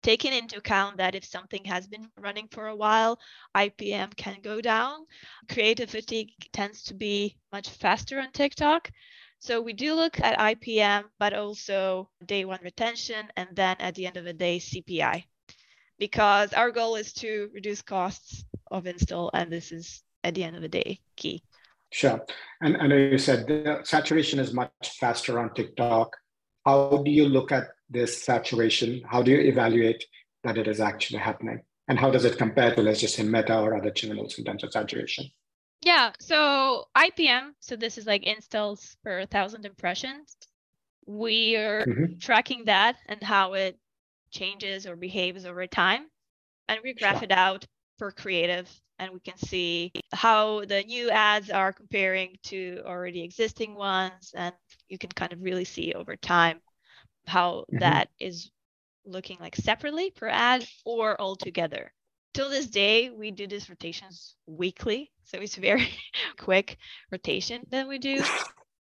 taking 0.03 0.33
into 0.33 0.59
account 0.59 0.97
that 0.97 1.15
if 1.15 1.25
something 1.25 1.65
has 1.67 1.87
been 1.87 2.09
running 2.19 2.49
for 2.51 2.67
a 2.67 2.75
while, 2.75 3.21
IPM 3.57 4.17
can 4.17 4.39
go 4.43 4.61
down. 4.61 5.07
Creativity 5.49 6.35
tends 6.53 6.83
to 6.85 6.95
be 6.95 7.37
much 7.53 7.69
faster 7.69 8.19
on 8.19 8.33
TikTok. 8.33 8.91
So 9.39 9.61
we 9.61 9.73
do 9.73 9.95
look 9.95 10.21
at 10.21 10.39
IPM, 10.39 11.05
but 11.19 11.33
also 11.33 12.11
day 12.27 12.45
one 12.45 12.61
retention, 12.63 13.27
and 13.37 13.49
then 13.53 13.77
at 13.79 13.95
the 13.95 14.07
end 14.07 14.17
of 14.17 14.25
the 14.25 14.35
day, 14.35 14.59
CPI, 14.59 15.25
because 15.99 16.53
our 16.53 16.71
goal 16.71 16.97
is 16.97 17.13
to 17.15 17.51
reduce 17.55 17.81
costs 17.81 18.45
of 18.71 18.87
install, 18.87 19.31
and 19.33 19.51
this 19.51 19.73
is 19.73 20.03
at 20.25 20.35
the 20.35 20.45
end 20.45 20.57
of 20.57 20.63
the 20.63 20.69
day 20.69 21.01
key. 21.17 21.43
Sure. 21.93 22.25
And 22.61 22.77
I 22.77 22.87
know 22.87 22.97
you 22.97 23.19
said 23.19 23.47
the 23.47 23.81
saturation 23.85 24.39
is 24.39 24.53
much 24.53 24.71
faster 24.99 25.39
on 25.39 25.53
TikTok. 25.55 26.17
How 26.65 27.03
do 27.05 27.11
you 27.11 27.29
look 27.29 27.53
at 27.53 27.69
this 27.89 28.23
saturation? 28.23 29.03
How 29.09 29.23
do 29.23 29.33
you 29.33 29.41
evaluate 29.41 30.05
that 30.45 30.57
it 30.57 30.69
is 30.69 30.81
actually 30.81 31.19
happening? 31.19 31.63
And 31.89 31.99
how 31.99 32.11
does 32.11 32.25
it 32.25 32.39
compare 32.39 32.75
to, 32.75 32.83
let's 32.83 33.01
just 33.01 33.17
say, 33.17 33.25
Meta 33.25 33.59
or 33.59 33.77
other 33.77 33.91
channels 33.91 34.39
in 34.39 34.45
terms 34.45 34.63
of 34.63 34.73
saturation? 34.73 35.25
Yeah. 35.81 36.13
So 36.21 36.85
IPM, 36.97 37.51
so 37.59 37.75
this 37.75 37.99
is 37.99 38.07
like 38.07 38.23
installs 38.23 38.97
per 39.03 39.27
thousand 39.27 39.67
impressions. 39.67 40.37
We 41.07 41.57
are 41.57 41.85
mm-hmm. 41.85 42.19
tracking 42.21 42.67
that 42.67 42.97
and 43.07 43.23
how 43.23 43.55
it 43.55 43.79
changes 44.31 44.87
or 44.87 44.95
behaves 44.95 45.45
over 45.45 45.67
time. 45.67 46.07
And 46.69 46.79
we 46.85 46.95
graph 46.95 47.17
sure. 47.17 47.25
it 47.25 47.33
out 47.33 47.67
per 48.01 48.11
creative 48.11 48.67
and 48.99 49.13
we 49.13 49.21
can 49.21 49.37
see 49.37 49.93
how 50.13 50.65
the 50.65 50.83
new 50.85 51.11
ads 51.11 51.51
are 51.51 51.71
comparing 51.71 52.35
to 52.43 52.81
already 52.87 53.23
existing 53.23 53.75
ones 53.75 54.33
and 54.35 54.55
you 54.89 54.97
can 54.97 55.11
kind 55.11 55.35
of 55.35 55.43
really 55.43 55.67
see 55.67 55.93
over 55.93 56.17
time 56.17 56.59
how 57.27 57.67
mm-hmm. 57.69 57.81
that 57.81 58.09
is 58.19 58.51
looking 59.05 59.37
like 59.39 59.55
separately 59.55 60.11
per 60.11 60.29
ad 60.29 60.67
or 60.87 61.21
all 61.21 61.37
together 61.37 61.93
till 62.33 62.49
this 62.49 62.67
day 62.67 63.11
we 63.11 63.31
do 63.31 63.47
these 63.47 63.69
rotations 63.69 64.35
weekly 64.47 65.11
so 65.25 65.39
it's 65.39 65.57
very 65.57 65.91
quick 66.39 66.79
rotation 67.13 67.63
that 67.71 67.87
we 67.87 67.99
do 67.99 68.23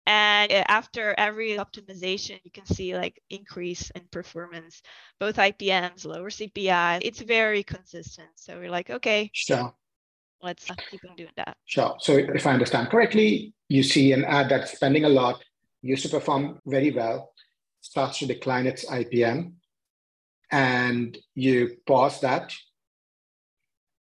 and 0.10 0.51
eh, 0.51 0.63
after 0.68 1.16
every 1.18 1.51
optimization 1.51 2.38
you 2.44 2.51
can 2.51 2.66
see 2.66 2.98
like 2.98 3.22
increase 3.30 3.89
in 3.92 4.01
performance 4.12 4.82
both 5.20 5.38
ipms 5.38 6.06
lower 6.06 6.30
cpi 6.30 7.00
it's 7.01 7.22
very 7.22 7.63
consistent 7.63 8.30
so 8.36 8.58
we're 8.60 8.72
like 8.72 8.89
okay 8.89 9.30
sure 9.34 9.74
let's 10.42 10.70
uh, 10.70 10.75
keep 10.89 11.01
on 11.10 11.16
doing 11.16 11.32
that. 11.38 11.58
Sure. 11.66 11.96
So 12.00 12.18
if 12.18 12.46
I 12.46 12.54
understand 12.54 12.89
correctly, 12.89 13.54
you 13.68 13.84
see 13.84 14.12
an 14.13 14.25
ad 14.25 14.50
that's 14.50 14.72
spending 14.74 15.06
a 15.06 15.10
lot, 15.10 15.44
used 15.82 16.04
to 16.04 16.10
perform 16.10 16.60
very 16.66 16.92
well, 16.92 17.32
starts 17.82 18.20
to 18.20 18.25
decline 18.25 18.68
its 18.68 18.86
IPM, 18.86 19.54
and 20.51 21.18
you 21.36 21.78
pause 21.88 22.20
that. 22.22 22.54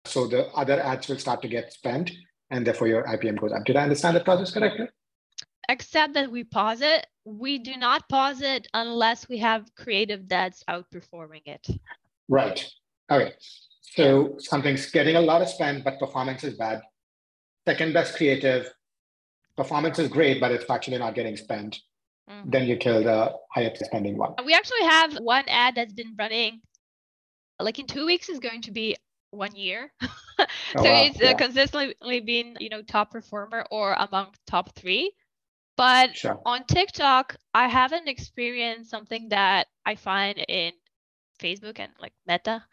So 0.06 0.28
the 0.28 0.48
other 0.50 0.80
ads 0.80 1.08
will 1.08 1.18
start 1.18 1.42
to 1.42 1.48
get 1.48 1.74
spent, 1.74 2.12
and 2.52 2.66
therefore 2.66 2.88
your 2.88 3.04
IPM 3.04 3.40
goes 3.40 3.52
up. 3.52 3.66
Did 3.66 3.76
I 3.76 3.84
understand 3.84 4.16
the 4.16 4.24
process 4.24 4.54
correctly? 4.54 4.88
Except 5.70 6.14
that 6.14 6.32
we 6.32 6.44
pause 6.44 6.82
it. 6.82 7.08
We 7.26 7.58
do 7.58 7.76
not 7.76 8.08
pause 8.08 8.42
it 8.42 8.68
unless 8.74 9.28
we 9.28 9.38
have 9.40 9.74
creative 9.76 10.28
that's 10.28 10.64
outperforming 10.70 11.42
it. 11.46 11.68
Right. 12.30 12.66
Okay. 13.12 13.34
So 13.82 14.36
something's 14.40 14.92
getting 14.92 15.16
a 15.16 15.22
lot 15.22 15.42
of 15.42 15.50
spend, 15.50 15.84
but 15.84 16.00
performance 16.00 16.44
is 16.44 16.56
bad. 16.56 16.82
Second 17.68 17.94
best 17.94 18.16
creative, 18.16 18.72
performance 19.56 20.00
is 20.00 20.08
great, 20.08 20.40
but 20.40 20.52
it's 20.52 20.70
actually 20.70 20.98
not 20.98 21.16
getting 21.16 21.38
spent. 21.38 21.80
Mm-hmm. 22.30 22.50
Then 22.50 22.68
you 22.68 22.78
kill 22.78 23.04
the 23.04 23.34
highest 23.54 23.86
spending 23.86 24.18
one. 24.18 24.34
We 24.46 24.54
actually 24.54 24.82
have 24.82 25.18
one 25.20 25.46
ad 25.48 25.76
that's 25.76 25.94
been 25.94 26.16
running, 26.18 26.62
like 27.60 27.80
in 27.80 27.88
two 27.88 28.06
weeks 28.06 28.30
is 28.30 28.40
going 28.40 28.62
to 28.64 28.72
be 28.72 28.96
one 29.32 29.56
year. 29.56 29.92
so 30.02 30.08
oh, 30.78 30.84
wow. 30.84 31.04
it's 31.04 31.22
uh, 31.22 31.26
yeah. 31.26 31.34
consistently 31.34 32.20
been, 32.22 32.58
you 32.60 32.70
know, 32.70 32.82
top 32.82 33.12
performer 33.12 33.66
or 33.72 33.96
among 33.98 34.28
top 34.48 34.76
three. 34.76 35.12
But 35.78 36.16
sure. 36.16 36.42
on 36.46 36.66
TikTok, 36.66 37.36
I 37.54 37.68
haven't 37.68 38.08
experienced 38.08 38.90
something 38.90 39.30
that 39.30 39.68
I 39.86 39.96
find 39.96 40.38
in 40.48 40.74
Facebook 41.40 41.80
and 41.80 41.92
like 42.00 42.14
Meta, 42.28 42.64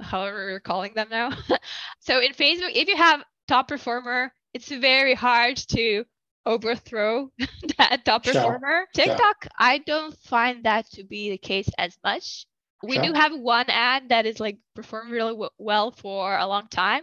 however 0.00 0.46
we're 0.46 0.60
calling 0.60 0.94
them 0.94 1.08
now. 1.10 1.30
so 2.00 2.20
in 2.20 2.32
Facebook, 2.32 2.72
if 2.74 2.88
you 2.88 2.96
have 2.96 3.24
top 3.48 3.68
performer, 3.68 4.32
it's 4.54 4.68
very 4.70 5.14
hard 5.14 5.56
to 5.56 6.04
overthrow 6.46 7.30
that 7.78 8.04
top 8.04 8.24
sure. 8.24 8.34
performer. 8.34 8.86
TikTok, 8.94 9.44
sure. 9.44 9.50
I 9.58 9.78
don't 9.78 10.16
find 10.18 10.64
that 10.64 10.86
to 10.92 11.04
be 11.04 11.30
the 11.30 11.38
case 11.38 11.68
as 11.78 11.96
much. 12.04 12.46
We 12.82 12.98
do 12.98 13.12
have 13.12 13.32
one 13.38 13.66
ad 13.68 14.08
that 14.10 14.26
is 14.26 14.40
like 14.40 14.58
performed 14.74 15.10
really 15.12 15.32
w- 15.32 15.50
well 15.58 15.90
for 15.92 16.36
a 16.36 16.46
long 16.46 16.68
time, 16.68 17.02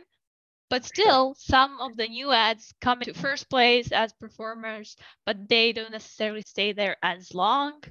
but 0.69 0.85
still 0.85 1.35
some 1.37 1.79
of 1.81 1.97
the 1.97 2.07
new 2.07 2.31
ads 2.31 2.73
come 2.81 3.01
into 3.01 3.13
first 3.13 3.49
place 3.49 3.91
as 3.91 4.13
performers, 4.13 4.95
but 5.25 5.49
they 5.49 5.71
don't 5.71 5.91
necessarily 5.91 6.41
stay 6.41 6.73
there 6.73 6.97
as 7.03 7.33
long. 7.33 7.83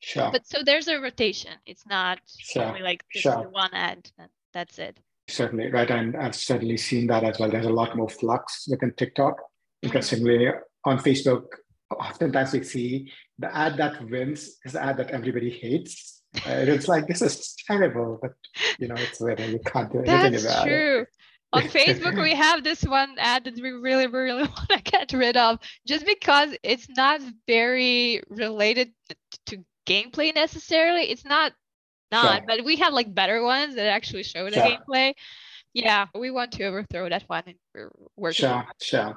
Sure. 0.00 0.30
But 0.30 0.46
so 0.46 0.62
there's 0.62 0.88
a 0.88 1.00
rotation. 1.00 1.52
It's 1.66 1.86
not 1.86 2.20
only 2.56 2.80
like 2.80 3.02
sure. 3.10 3.48
one 3.48 3.74
ad 3.74 4.10
that's 4.52 4.78
it. 4.78 4.98
Certainly, 5.28 5.70
right. 5.72 5.90
And 5.90 6.16
I've 6.16 6.34
certainly 6.34 6.76
seen 6.76 7.06
that 7.08 7.24
as 7.24 7.38
well. 7.38 7.50
There's 7.50 7.66
a 7.66 7.70
lot 7.70 7.96
more 7.96 8.08
flux 8.08 8.66
within 8.68 8.92
TikTok. 8.96 9.36
Mm-hmm. 9.36 9.86
Interestingly, 9.86 10.48
on 10.84 10.98
Facebook, 10.98 11.44
oftentimes 11.90 12.52
we 12.52 12.64
see 12.64 13.12
the 13.38 13.54
ad 13.54 13.76
that 13.76 14.08
wins 14.08 14.56
is 14.64 14.72
the 14.72 14.82
ad 14.82 14.96
that 14.98 15.10
everybody 15.10 15.50
hates. 15.50 16.14
Uh, 16.46 16.60
it's 16.68 16.88
like 16.88 17.06
this 17.06 17.22
is 17.22 17.56
terrible, 17.66 18.18
but 18.20 18.32
you 18.78 18.86
know, 18.86 18.94
it's 18.96 19.16
there. 19.16 19.40
You 19.40 19.58
can't 19.64 19.90
do 19.90 20.00
anything 20.00 20.32
That's 20.32 20.44
about 20.44 20.66
true. 20.66 21.00
it. 21.00 21.08
On 21.52 21.62
Facebook, 21.68 22.20
we 22.20 22.34
have 22.34 22.64
this 22.64 22.82
one 22.82 23.16
ad 23.18 23.44
that 23.44 23.54
we 23.54 23.70
really, 23.70 24.06
really 24.06 24.42
want 24.56 24.68
to 24.68 24.82
get 24.82 25.12
rid 25.12 25.36
of 25.36 25.58
just 25.86 26.06
because 26.06 26.56
it's 26.62 26.88
not 26.90 27.20
very 27.46 28.22
related 28.28 28.92
to 29.46 29.64
gameplay 29.86 30.34
necessarily. 30.34 31.10
It's 31.10 31.24
not 31.24 31.52
not, 32.10 32.38
sure. 32.38 32.44
but 32.46 32.64
we 32.64 32.76
have 32.76 32.92
like 32.92 33.14
better 33.14 33.42
ones 33.42 33.74
that 33.74 33.86
actually 33.86 34.22
show 34.22 34.46
the 34.46 34.52
sure. 34.52 34.64
gameplay. 34.64 35.12
Yeah, 35.74 36.06
we 36.18 36.30
want 36.30 36.52
to 36.52 36.64
overthrow 36.64 37.08
that 37.10 37.24
one 37.26 37.42
and 37.46 37.56
we're 37.74 37.90
working. 38.16 38.46
Sure, 38.46 38.64
sure. 38.80 39.16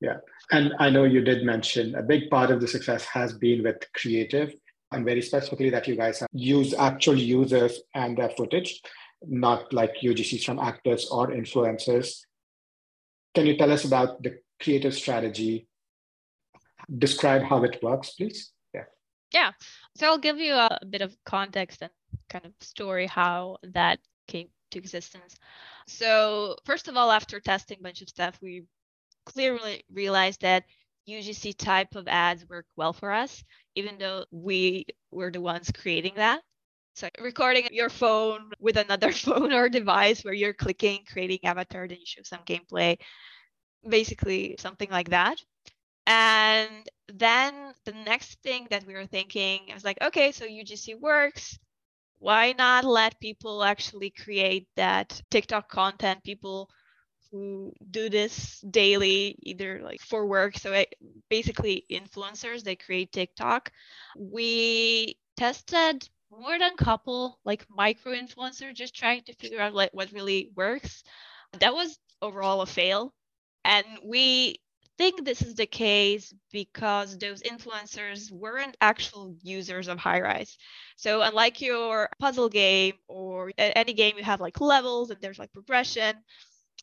Yeah. 0.00 0.16
And 0.50 0.74
I 0.80 0.90
know 0.90 1.04
you 1.04 1.22
did 1.22 1.44
mention 1.44 1.94
a 1.94 2.02
big 2.02 2.28
part 2.28 2.50
of 2.50 2.60
the 2.60 2.66
success 2.66 3.04
has 3.04 3.32
been 3.32 3.62
with 3.62 3.76
creative 3.92 4.52
and 4.90 5.04
very 5.04 5.22
specifically 5.22 5.70
that 5.70 5.86
you 5.86 5.96
guys 5.96 6.18
have 6.20 6.28
used 6.32 6.74
actual 6.74 7.16
users 7.16 7.80
and 7.94 8.18
their 8.18 8.30
footage, 8.30 8.82
not 9.26 9.72
like 9.72 9.94
UGCs 10.02 10.44
from 10.44 10.58
actors 10.58 11.08
or 11.10 11.28
influencers. 11.28 12.20
Can 13.34 13.46
you 13.46 13.56
tell 13.56 13.72
us 13.72 13.84
about 13.84 14.22
the 14.22 14.38
creative 14.60 14.94
strategy? 14.94 15.66
Describe 16.98 17.42
how 17.42 17.62
it 17.64 17.82
works, 17.82 18.10
please. 18.10 18.52
Yeah. 18.74 18.84
Yeah. 19.32 19.52
So 19.96 20.06
I'll 20.06 20.18
give 20.18 20.38
you 20.38 20.54
a, 20.54 20.78
a 20.80 20.86
bit 20.86 21.02
of 21.02 21.16
context 21.24 21.82
and 21.82 21.90
kind 22.28 22.44
of 22.44 22.52
story 22.60 23.06
how 23.06 23.58
that 23.62 23.98
came 24.28 24.48
to 24.72 24.78
existence. 24.78 25.36
So 25.86 26.56
first 26.64 26.88
of 26.88 26.96
all, 26.96 27.10
after 27.10 27.40
testing 27.40 27.78
a 27.80 27.82
bunch 27.82 28.02
of 28.02 28.08
stuff, 28.08 28.38
we 28.42 28.64
clearly 29.24 29.84
realized 29.92 30.42
that 30.42 30.64
UGC 31.08 31.56
type 31.56 31.94
of 31.94 32.08
ads 32.08 32.48
work 32.48 32.66
well 32.76 32.92
for 32.92 33.12
us, 33.12 33.42
even 33.74 33.98
though 33.98 34.24
we 34.30 34.86
were 35.10 35.30
the 35.30 35.40
ones 35.40 35.70
creating 35.74 36.14
that. 36.16 36.40
So 36.94 37.08
recording 37.20 37.68
your 37.72 37.88
phone 37.88 38.50
with 38.60 38.76
another 38.76 39.12
phone 39.24 39.52
or 39.52 39.68
device 39.68 40.24
where 40.24 40.34
you're 40.34 40.52
clicking, 40.52 41.00
creating 41.10 41.40
avatar, 41.44 41.88
then 41.88 41.98
you 41.98 42.06
show 42.06 42.22
some 42.22 42.40
gameplay, 42.44 42.98
basically 43.88 44.56
something 44.58 44.90
like 44.90 45.10
that. 45.10 45.38
And 46.06 46.88
then 47.08 47.72
the 47.84 47.92
next 47.92 48.42
thing 48.42 48.66
that 48.70 48.86
we 48.86 48.94
were 48.94 49.06
thinking, 49.06 49.60
I 49.70 49.74
was 49.74 49.84
like, 49.84 49.98
okay, 50.02 50.32
so 50.32 50.44
UGC 50.44 51.00
works. 51.00 51.58
Why 52.18 52.52
not 52.52 52.84
let 52.84 53.20
people 53.20 53.64
actually 53.64 54.10
create 54.10 54.68
that 54.76 55.20
TikTok 55.30 55.68
content? 55.68 56.22
People 56.22 56.68
who 57.30 57.72
do 57.90 58.10
this 58.10 58.60
daily, 58.60 59.36
either 59.42 59.80
like 59.82 60.00
for 60.02 60.26
work. 60.26 60.58
So 60.58 60.72
it, 60.72 60.94
basically, 61.30 61.84
influencers 61.90 62.62
they 62.62 62.76
create 62.76 63.12
TikTok. 63.12 63.72
We 64.16 65.16
tested 65.36 66.08
more 66.32 66.58
than 66.58 66.76
couple 66.76 67.38
like 67.44 67.66
micro 67.70 68.12
influencer 68.12 68.74
just 68.74 68.94
trying 68.96 69.22
to 69.24 69.34
figure 69.34 69.60
out 69.60 69.74
like 69.74 69.90
what 69.92 70.12
really 70.12 70.50
works. 70.56 71.04
That 71.60 71.74
was 71.74 71.98
overall 72.22 72.62
a 72.62 72.66
fail, 72.66 73.14
and 73.64 73.86
we 74.04 74.56
think 74.98 75.24
this 75.24 75.42
is 75.42 75.54
the 75.54 75.66
case 75.66 76.32
because 76.52 77.18
those 77.18 77.42
influencers 77.42 78.30
weren't 78.32 78.76
actual 78.80 79.36
users 79.42 79.88
of 79.88 79.98
Highrise. 79.98 80.56
So 80.96 81.22
unlike 81.22 81.60
your 81.60 82.08
puzzle 82.20 82.48
game 82.48 82.94
or 83.08 83.52
any 83.58 83.94
game 83.94 84.16
you 84.18 84.24
have 84.24 84.40
like 84.40 84.60
levels 84.60 85.10
and 85.10 85.20
there's 85.20 85.38
like 85.38 85.52
progression, 85.52 86.16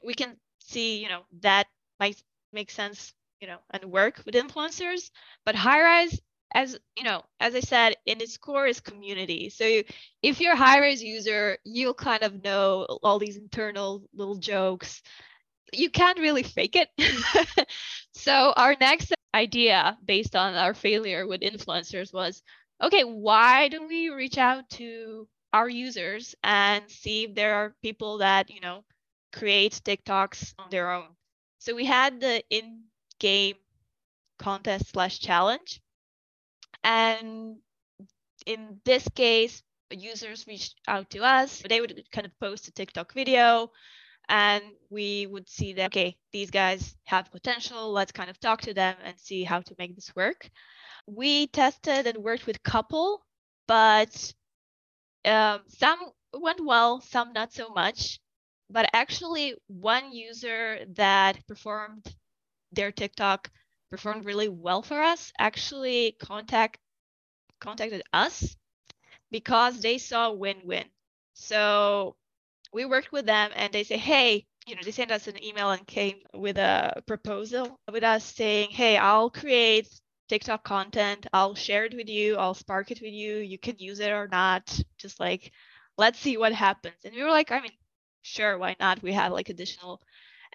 we 0.03 0.13
can 0.13 0.38
see, 0.60 1.01
you 1.01 1.10
know, 1.10 1.24
that 1.41 1.68
might 2.00 2.22
make 2.53 2.72
sense, 2.72 3.13
you 3.41 3.48
know, 3.48 3.58
and 3.72 3.86
work 3.86 4.22
with 4.25 4.36
influencers. 4.36 5.12
But 5.46 5.56
Highrise, 5.56 6.20
as 6.53 6.77
you 6.98 7.03
know, 7.03 7.24
as 7.39 7.56
I 7.56 7.60
said, 7.60 7.96
in 8.06 8.22
its 8.22 8.38
core 8.38 8.68
is 8.68 8.79
community. 8.79 9.50
So 9.50 9.82
if 10.22 10.41
you're 10.41 10.53
a 10.53 10.58
Highrise 10.58 11.01
user, 11.01 11.58
you'll 11.63 11.94
kind 11.94 12.24
of 12.24 12.44
know 12.44 12.86
all 13.03 13.20
these 13.20 13.38
internal 13.38 14.03
little 14.13 14.36
jokes. 14.36 15.01
You 15.74 15.89
can't 15.89 16.20
really 16.20 16.44
fake 16.44 16.75
it. 16.75 16.89
so 18.13 18.53
our 18.58 18.75
next 18.79 19.13
idea 19.34 19.98
based 20.03 20.36
on 20.36 20.56
our 20.56 20.74
failure 20.74 21.27
with 21.27 21.41
influencers 21.41 22.13
was 22.13 22.41
okay, 22.82 23.03
why 23.03 23.68
don't 23.68 23.88
we 23.88 24.10
reach 24.10 24.38
out 24.38 24.70
to 24.72 25.27
our 25.53 25.70
users 25.70 26.36
and 26.44 26.89
see 26.89 27.25
if 27.25 27.36
there 27.36 27.56
are 27.56 27.75
people 27.82 28.20
that, 28.20 28.50
you 28.50 28.62
know, 28.62 28.84
create 29.34 29.74
TikToks 29.84 30.53
on 30.60 30.70
their 30.70 30.91
own. 30.91 31.08
So 31.60 31.75
we 31.75 31.86
had 31.86 32.20
the 32.22 32.44
in-game 32.50 33.56
contest 34.38 34.91
slash 34.91 35.20
challenge. 35.20 35.82
And 36.83 37.57
in 38.45 38.79
this 38.86 39.07
case, 39.15 39.62
users 39.91 40.48
reached 40.48 40.75
out 40.88 41.09
to 41.12 41.19
us. 41.19 41.63
They 41.67 41.81
would 41.81 42.03
kind 42.12 42.25
of 42.25 42.39
post 42.39 42.67
a 42.67 42.71
TikTok 42.71 43.13
video 43.13 43.71
and 44.27 44.63
we 44.89 45.25
would 45.27 45.50
see 45.50 45.74
that, 45.74 45.88
okay, 45.88 46.15
these 46.31 46.51
guys 46.51 46.95
have 47.05 47.31
potential. 47.31 47.91
Let's 47.91 48.12
kind 48.12 48.29
of 48.29 48.39
talk 48.39 48.62
to 48.62 48.74
them 48.74 48.95
and 49.03 49.19
see 49.19 49.43
how 49.43 49.62
to 49.62 49.75
make 49.79 49.95
this 49.95 50.15
work. 50.15 50.50
We 51.07 51.48
tested 51.48 52.05
and 52.05 52.19
worked 52.19 52.45
with 52.45 52.62
couple, 52.62 53.25
but 53.67 54.33
um, 55.25 55.62
some 55.67 56.00
went 56.33 56.63
well, 56.63 57.01
some 57.01 57.33
not 57.33 57.51
so 57.51 57.69
much 57.69 58.19
but 58.69 58.89
actually 58.93 59.55
one 59.67 60.12
user 60.12 60.79
that 60.95 61.45
performed 61.48 62.05
their 62.71 62.91
TikTok 62.91 63.50
performed 63.89 64.25
really 64.25 64.50
well 64.50 64.81
for 64.81 65.01
us 65.01 65.31
actually 65.39 66.15
contact 66.19 66.77
contacted 67.60 68.03
us 68.13 68.55
because 69.31 69.81
they 69.81 69.98
saw 69.98 70.31
win-win. 70.31 70.86
So 71.34 72.15
we 72.74 72.86
worked 72.86 73.12
with 73.12 73.25
them 73.25 73.51
and 73.55 73.74
they 73.74 73.84
say, 73.84 73.98
hey, 73.98 74.46
you 74.67 74.75
know, 74.75 74.81
they 74.84 74.91
sent 74.91 75.12
us 75.12 75.27
an 75.27 75.43
email 75.43 75.72
and 75.72 75.86
came 75.88 76.17
with 76.33 76.57
a 76.57 77.01
proposal 77.07 77.79
with 77.92 78.03
us 78.03 78.24
saying, 78.24 78.70
hey, 78.72 78.98
I'll 78.98 79.29
create 79.29 79.90
TikTok 80.29 80.63
content. 80.63 81.27
I'll 81.33 81.55
share 81.55 81.85
it 81.85 81.96
with 81.96 82.09
you. 82.09 82.35
I'll 82.37 82.53
spark 82.53 82.92
it 82.92 83.01
with 83.01 83.13
you. 83.13 83.37
You 83.37 83.57
can 83.57 83.75
use 83.79 84.00
it 84.00 84.11
or 84.11 84.27
not. 84.27 84.79
Just 84.98 85.20
like, 85.20 85.51
let's 85.98 86.20
see 86.20 86.37
what 86.37 86.53
happens. 86.53 86.96
And 87.03 87.16
we 87.16 87.24
were 87.24 87.31
like, 87.31 87.51
I 87.51 87.61
mean, 87.61 87.72
sure, 88.22 88.57
why 88.57 88.75
not? 88.79 89.01
We 89.01 89.13
have 89.13 89.31
like 89.31 89.50
additional 89.50 90.01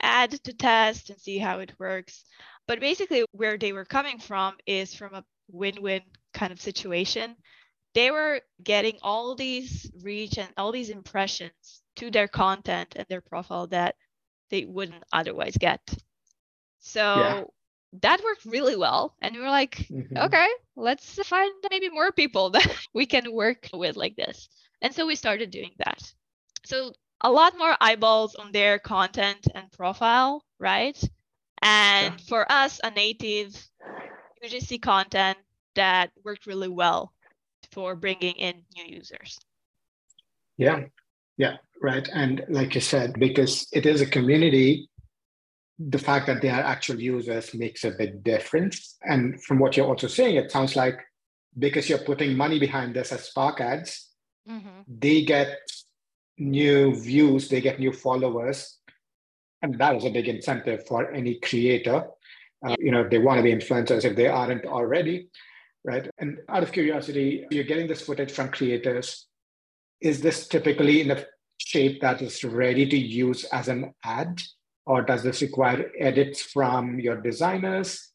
ad 0.01 0.33
to 0.45 0.53
test 0.55 1.11
and 1.11 1.21
see 1.21 1.39
how 1.39 1.61
it 1.61 1.73
works. 1.79 2.25
But 2.67 2.81
basically, 2.81 3.25
where 3.33 3.59
they 3.59 3.73
were 3.73 3.85
coming 3.85 4.19
from 4.19 4.57
is 4.67 4.95
from 4.95 5.15
a 5.15 5.25
win 5.51 5.83
win 5.83 6.03
kind 6.33 6.53
of 6.53 6.61
situation. 6.61 7.37
They 7.95 8.11
were 8.11 8.41
getting 8.63 8.99
all 9.03 9.35
these 9.37 9.91
reach 10.03 10.39
and 10.39 10.49
all 10.57 10.73
these 10.73 10.91
impressions 10.91 11.83
to 11.97 12.11
their 12.11 12.27
content 12.27 12.95
and 12.97 13.07
their 13.09 13.21
profile 13.21 13.69
that 13.69 13.95
they 14.51 14.65
wouldn't 14.65 15.05
otherwise 15.13 15.57
get. 15.59 15.81
So 16.81 17.01
yeah. 17.01 17.45
that 18.03 18.23
worked 18.25 18.45
really 18.45 18.77
well. 18.77 19.15
And 19.23 19.35
we 19.35 19.41
were 19.41 19.49
like, 19.49 19.77
mm-hmm. 19.77 20.17
okay, 20.17 20.49
let's 20.77 21.15
find 21.27 21.53
maybe 21.71 21.89
more 21.89 22.13
people 22.13 22.51
that 22.57 22.69
we 22.93 23.07
can 23.07 23.33
work 23.33 23.69
with 23.73 23.97
like 23.97 24.17
this. 24.17 24.49
And 24.83 24.95
so 24.95 25.07
we 25.07 25.15
started 25.15 25.51
doing 25.51 25.71
that. 25.79 26.03
So 26.65 26.93
a 27.21 27.31
lot 27.31 27.57
more 27.57 27.77
eyeballs 27.81 28.35
on 28.35 28.53
their 28.53 28.79
content 28.79 29.47
and 29.55 29.71
profile, 29.73 30.45
right? 30.59 31.01
And 31.65 32.15
yeah. 32.15 32.27
for 32.29 32.51
us, 32.53 32.79
a 32.85 32.91
native 32.91 33.57
UGC 34.45 34.81
content 34.83 35.39
that 35.75 36.11
worked 36.23 36.47
really 36.47 36.69
well 36.69 37.13
for 37.73 37.97
bringing 37.97 38.35
in 38.35 38.63
new 38.77 38.85
users. 38.85 39.39
Yeah, 40.57 40.85
yeah, 41.37 41.57
right. 41.83 42.09
And 42.13 42.45
like 42.49 42.75
you 42.75 42.81
said, 42.81 43.19
because 43.19 43.67
it 43.73 43.87
is 43.87 44.01
a 44.01 44.07
community, 44.07 44.89
the 45.79 45.99
fact 45.99 46.27
that 46.27 46.41
they 46.41 46.51
are 46.51 46.61
actual 46.61 47.01
users 47.01 47.55
makes 47.55 47.85
a 47.85 47.91
big 47.91 48.23
difference. 48.23 48.97
And 49.03 49.43
from 49.43 49.59
what 49.59 49.77
you're 49.77 49.87
also 49.87 50.07
saying, 50.07 50.37
it 50.37 50.53
sounds 50.53 50.77
like 50.77 51.01
because 51.59 51.89
you're 51.89 51.99
putting 51.99 52.37
money 52.37 52.59
behind 52.59 52.95
this 52.95 53.11
as 53.11 53.25
Spark 53.25 53.61
ads, 53.61 54.11
mm-hmm. 54.49 54.83
they 54.87 55.23
get 55.23 55.59
new 56.39 56.95
views, 56.95 57.49
they 57.49 57.61
get 57.61 57.81
new 57.81 57.93
followers. 57.93 58.79
And 59.65 59.79
that 59.79 59.97
is 59.97 60.05
a 60.05 60.11
big 60.11 60.29
incentive 60.29 60.87
for 60.87 61.11
any 61.11 61.37
creator. 61.37 62.05
Uh, 62.67 62.77
you 62.79 62.91
know, 62.91 63.09
they 63.09 63.17
want 63.17 63.39
to 63.39 63.43
be 63.43 63.51
influencers 63.51 64.05
if 64.05 64.15
they 64.15 64.27
aren't 64.27 64.67
already, 64.67 65.29
right? 65.85 66.07
And 66.19 66.37
out 66.51 66.63
of 66.63 66.71
curiosity, 66.71 67.47
you're 67.51 67.65
getting 67.65 67.87
this 67.87 68.03
footage 68.03 68.31
from 68.31 68.51
creators. 68.51 69.27
Is 70.03 70.21
this 70.21 70.49
typically 70.49 71.01
in 71.01 71.13
a 71.13 71.25
shape 71.57 72.03
that 72.03 72.21
is 72.21 72.45
ready 72.45 72.87
to 72.87 72.99
use 72.99 73.45
as 73.45 73.69
an 73.69 73.95
ad? 74.05 74.43
Or 74.85 75.01
does 75.01 75.23
this 75.23 75.41
require 75.41 75.91
edits 75.99 76.43
from 76.43 77.01
your 77.01 77.17
designers? 77.17 78.13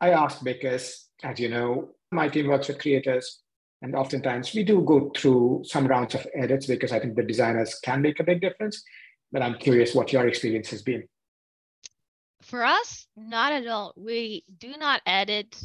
I 0.00 0.12
ask 0.12 0.42
because, 0.42 1.08
as 1.22 1.38
you 1.38 1.50
know, 1.50 1.90
my 2.10 2.28
team 2.30 2.46
works 2.46 2.68
with 2.68 2.80
creators 2.80 3.42
and 3.82 3.94
oftentimes 3.94 4.54
we 4.54 4.62
do 4.62 4.82
go 4.82 5.10
through 5.16 5.62
some 5.66 5.86
rounds 5.86 6.14
of 6.14 6.26
edits 6.34 6.66
because 6.66 6.92
I 6.92 7.00
think 7.00 7.16
the 7.16 7.22
designers 7.22 7.78
can 7.82 8.00
make 8.00 8.18
a 8.20 8.24
big 8.24 8.40
difference. 8.40 8.82
But 9.32 9.42
I'm 9.42 9.54
curious 9.54 9.94
what 9.94 10.12
your 10.12 10.26
experience 10.26 10.70
has 10.70 10.82
been. 10.82 11.04
For 12.42 12.64
us, 12.64 13.06
not 13.16 13.52
at 13.52 13.66
all. 13.66 13.92
We 13.96 14.44
do 14.58 14.74
not 14.78 15.02
edit 15.06 15.56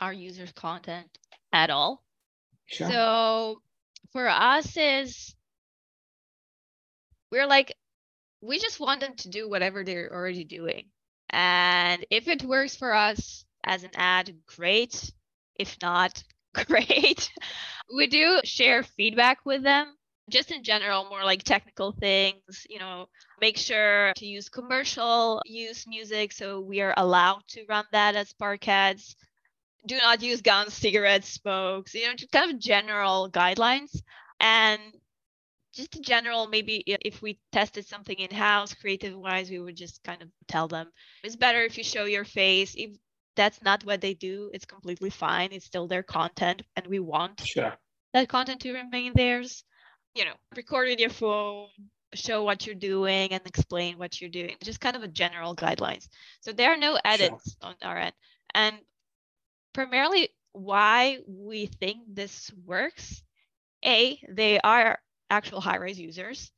our 0.00 0.12
users' 0.12 0.52
content 0.52 1.08
at 1.52 1.70
all. 1.70 2.02
Sure. 2.66 2.90
So 2.90 3.62
for 4.12 4.28
us 4.28 4.76
is 4.76 5.34
we're 7.30 7.46
like 7.46 7.74
we 8.40 8.58
just 8.58 8.80
want 8.80 9.00
them 9.00 9.14
to 9.16 9.28
do 9.28 9.48
whatever 9.48 9.82
they're 9.82 10.12
already 10.12 10.44
doing. 10.44 10.86
And 11.30 12.04
if 12.10 12.28
it 12.28 12.42
works 12.44 12.76
for 12.76 12.94
us 12.94 13.44
as 13.64 13.82
an 13.82 13.90
ad, 13.94 14.34
great. 14.46 15.10
If 15.56 15.76
not, 15.82 16.22
great. 16.66 17.30
we 17.94 18.06
do 18.06 18.40
share 18.44 18.82
feedback 18.82 19.44
with 19.44 19.62
them 19.62 19.95
just 20.28 20.50
in 20.50 20.62
general 20.62 21.06
more 21.08 21.24
like 21.24 21.42
technical 21.42 21.92
things 21.92 22.66
you 22.68 22.78
know 22.78 23.06
make 23.40 23.56
sure 23.56 24.12
to 24.16 24.26
use 24.26 24.48
commercial 24.48 25.40
use 25.44 25.86
music 25.86 26.32
so 26.32 26.60
we 26.60 26.80
are 26.80 26.94
allowed 26.96 27.42
to 27.48 27.64
run 27.68 27.84
that 27.92 28.16
as 28.16 28.34
ads 28.66 29.16
do 29.86 29.96
not 29.98 30.22
use 30.22 30.40
guns 30.42 30.74
cigarettes 30.74 31.28
smokes 31.28 31.94
you 31.94 32.06
know 32.06 32.14
just 32.14 32.32
kind 32.32 32.52
of 32.52 32.58
general 32.58 33.30
guidelines 33.30 34.00
and 34.40 34.80
just 35.72 35.94
in 35.96 36.02
general 36.02 36.48
maybe 36.48 36.82
if 36.86 37.22
we 37.22 37.38
tested 37.52 37.86
something 37.86 38.18
in 38.18 38.30
house 38.30 38.74
creative 38.74 39.16
wise 39.16 39.50
we 39.50 39.60
would 39.60 39.76
just 39.76 40.02
kind 40.02 40.22
of 40.22 40.28
tell 40.48 40.66
them 40.66 40.90
it's 41.22 41.36
better 41.36 41.62
if 41.62 41.78
you 41.78 41.84
show 41.84 42.04
your 42.04 42.24
face 42.24 42.74
if 42.76 42.96
that's 43.36 43.62
not 43.62 43.84
what 43.84 44.00
they 44.00 44.14
do, 44.14 44.50
it's 44.52 44.64
completely 44.64 45.10
fine. 45.10 45.50
It's 45.52 45.66
still 45.66 45.86
their 45.86 46.02
content, 46.02 46.62
and 46.74 46.86
we 46.86 46.98
want 46.98 47.40
sure. 47.40 47.76
that 48.12 48.28
content 48.28 48.62
to 48.62 48.72
remain 48.72 49.12
theirs. 49.14 49.62
You 50.16 50.24
know, 50.24 50.34
record 50.56 50.88
with 50.88 50.98
your 50.98 51.10
phone, 51.10 51.68
show 52.14 52.42
what 52.42 52.64
you're 52.64 52.74
doing, 52.74 53.32
and 53.32 53.42
explain 53.44 53.98
what 53.98 54.18
you're 54.18 54.30
doing. 54.30 54.56
Just 54.64 54.80
kind 54.80 54.96
of 54.96 55.02
a 55.02 55.08
general 55.08 55.54
guidelines. 55.54 56.08
So 56.40 56.52
there 56.52 56.72
are 56.72 56.78
no 56.78 56.98
edits 57.04 57.56
sure. 57.60 57.68
on 57.68 57.74
our 57.82 57.98
end, 57.98 58.14
and 58.54 58.76
primarily 59.74 60.30
why 60.52 61.18
we 61.28 61.66
think 61.66 61.98
this 62.08 62.50
works 62.64 63.22
A, 63.84 64.18
they 64.26 64.58
are 64.58 64.98
actual 65.28 65.60
Highrise 65.60 65.96
users. 65.96 66.50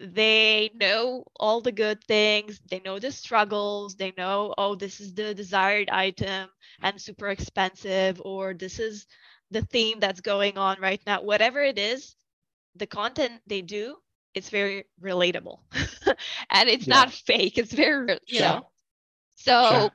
They 0.00 0.70
know 0.74 1.24
all 1.36 1.60
the 1.60 1.70
good 1.70 2.02
things, 2.02 2.60
they 2.68 2.80
know 2.84 2.98
the 2.98 3.12
struggles, 3.12 3.94
they 3.94 4.12
know, 4.18 4.54
oh, 4.58 4.74
this 4.74 5.00
is 5.00 5.14
the 5.14 5.34
desired 5.34 5.88
item 5.88 6.48
and 6.82 7.00
super 7.00 7.28
expensive, 7.28 8.20
or 8.24 8.54
this 8.54 8.80
is 8.80 9.06
the 9.52 9.62
theme 9.62 10.00
that's 10.00 10.20
going 10.20 10.58
on 10.58 10.80
right 10.80 11.00
now. 11.06 11.22
Whatever 11.22 11.60
it 11.60 11.78
is, 11.78 12.16
the 12.78 12.86
content 12.86 13.40
they 13.46 13.62
do, 13.62 13.96
it's 14.34 14.50
very 14.50 14.84
relatable 15.02 15.60
and 16.50 16.68
it's 16.68 16.86
yeah. 16.86 16.94
not 16.94 17.12
fake. 17.12 17.58
It's 17.58 17.72
very, 17.72 18.18
you 18.26 18.38
sure. 18.38 18.48
know. 18.48 18.68
So, 19.34 19.70
sure. 19.70 19.90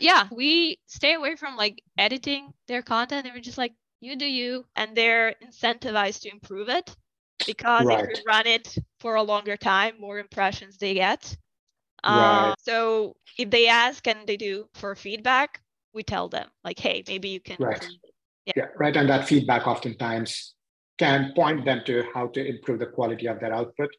yeah, 0.00 0.28
we 0.30 0.78
stay 0.86 1.14
away 1.14 1.36
from 1.36 1.56
like 1.56 1.82
editing 1.98 2.52
their 2.68 2.82
content 2.82 3.26
and 3.26 3.34
we're 3.34 3.40
just 3.40 3.58
like, 3.58 3.72
you 4.00 4.16
do 4.16 4.26
you, 4.26 4.64
and 4.74 4.96
they're 4.96 5.34
incentivized 5.44 6.22
to 6.22 6.30
improve 6.30 6.68
it 6.68 6.94
because 7.46 7.86
right. 7.86 8.04
if 8.04 8.18
you 8.18 8.24
run 8.26 8.46
it 8.46 8.76
for 8.98 9.14
a 9.14 9.22
longer 9.22 9.56
time, 9.56 9.94
more 10.00 10.18
impressions 10.18 10.76
they 10.76 10.94
get. 10.94 11.36
Right. 12.04 12.50
Uh, 12.50 12.54
so 12.58 13.16
if 13.38 13.50
they 13.50 13.68
ask 13.68 14.06
and 14.08 14.26
they 14.26 14.36
do 14.36 14.66
for 14.74 14.94
feedback, 14.96 15.60
we 15.94 16.02
tell 16.02 16.28
them 16.28 16.48
like, 16.64 16.78
hey, 16.78 17.04
maybe 17.06 17.28
you 17.28 17.40
can. 17.40 17.56
Right. 17.60 17.84
Yeah. 18.46 18.52
yeah. 18.56 18.66
Right. 18.76 18.96
And 18.96 19.08
that 19.08 19.28
feedback 19.28 19.68
oftentimes 19.68 20.54
can 21.02 21.32
point 21.34 21.64
them 21.64 21.80
to 21.86 22.04
how 22.14 22.28
to 22.28 22.40
improve 22.52 22.78
the 22.78 22.86
quality 22.86 23.26
of 23.26 23.40
their 23.40 23.52
output, 23.52 23.90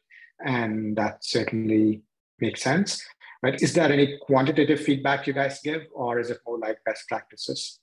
and 0.44 0.96
that 0.96 1.24
certainly 1.24 2.02
makes 2.40 2.62
sense. 2.62 3.04
Right. 3.42 3.60
Is 3.60 3.74
there 3.74 3.92
any 3.92 4.18
quantitative 4.22 4.80
feedback 4.80 5.26
you 5.26 5.34
guys 5.34 5.60
give, 5.62 5.82
or 5.92 6.18
is 6.18 6.30
it 6.30 6.38
more 6.46 6.58
like 6.58 6.78
best 6.86 7.06
practices? 7.08 7.78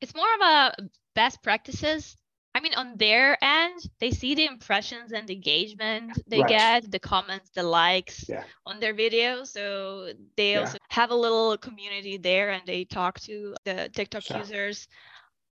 It's 0.00 0.14
more 0.14 0.32
of 0.34 0.40
a 0.40 0.88
best 1.14 1.42
practices 1.42 2.16
I 2.54 2.60
mean, 2.60 2.74
on 2.74 2.96
their 2.96 3.38
end, 3.40 3.80
they 4.00 4.10
see 4.10 4.34
the 4.34 4.46
impressions 4.46 5.12
and 5.12 5.28
the 5.28 5.34
engagement 5.34 6.18
they 6.26 6.40
right. 6.40 6.48
get, 6.48 6.90
the 6.90 6.98
comments, 6.98 7.50
the 7.50 7.62
likes 7.62 8.28
yeah. 8.28 8.42
on 8.66 8.80
their 8.80 8.94
videos. 8.94 9.48
So 9.48 10.12
they 10.36 10.52
yeah. 10.52 10.60
also 10.60 10.78
have 10.88 11.12
a 11.12 11.14
little 11.14 11.56
community 11.58 12.16
there 12.16 12.50
and 12.50 12.62
they 12.66 12.84
talk 12.84 13.20
to 13.20 13.54
the 13.64 13.88
TikTok 13.94 14.24
sure. 14.24 14.38
users. 14.38 14.88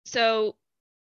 So 0.04 0.56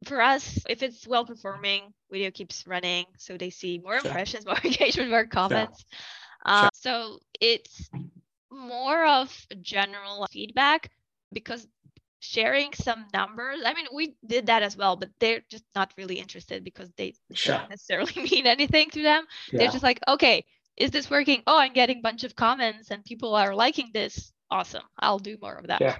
for 0.05 0.21
us, 0.21 0.59
if 0.67 0.83
it's 0.83 1.07
well 1.07 1.25
performing, 1.25 1.93
video 2.11 2.31
keeps 2.31 2.65
running. 2.67 3.05
So 3.17 3.37
they 3.37 3.49
see 3.49 3.79
more 3.79 3.99
sure. 3.99 4.07
impressions, 4.07 4.45
more 4.45 4.57
engagement, 4.63 5.09
more 5.09 5.25
comments. 5.25 5.85
Sure. 5.89 5.99
Uh, 6.45 6.69
so 6.73 7.19
it's 7.39 7.89
more 8.51 9.05
of 9.05 9.47
general 9.61 10.27
feedback 10.31 10.89
because 11.31 11.67
sharing 12.19 12.71
some 12.73 13.05
numbers. 13.13 13.59
I 13.65 13.73
mean, 13.73 13.87
we 13.93 14.15
did 14.25 14.47
that 14.47 14.63
as 14.63 14.77
well, 14.77 14.95
but 14.95 15.09
they're 15.19 15.41
just 15.49 15.65
not 15.75 15.91
really 15.97 16.15
interested 16.15 16.63
because 16.63 16.89
they 16.95 17.13
sure. 17.33 17.57
don't 17.57 17.69
necessarily 17.69 18.13
mean 18.31 18.47
anything 18.47 18.89
to 18.91 19.01
them. 19.01 19.25
Yeah. 19.51 19.59
They're 19.59 19.71
just 19.71 19.83
like, 19.83 19.99
okay, 20.07 20.45
is 20.77 20.91
this 20.91 21.09
working? 21.09 21.43
Oh, 21.47 21.59
I'm 21.59 21.73
getting 21.73 21.97
a 21.97 22.01
bunch 22.01 22.23
of 22.23 22.35
comments 22.35 22.91
and 22.91 23.03
people 23.03 23.35
are 23.35 23.53
liking 23.53 23.89
this. 23.93 24.31
Awesome. 24.49 24.83
I'll 24.99 25.19
do 25.19 25.37
more 25.41 25.55
of 25.55 25.67
that. 25.67 25.81
Yeah. 25.81 25.97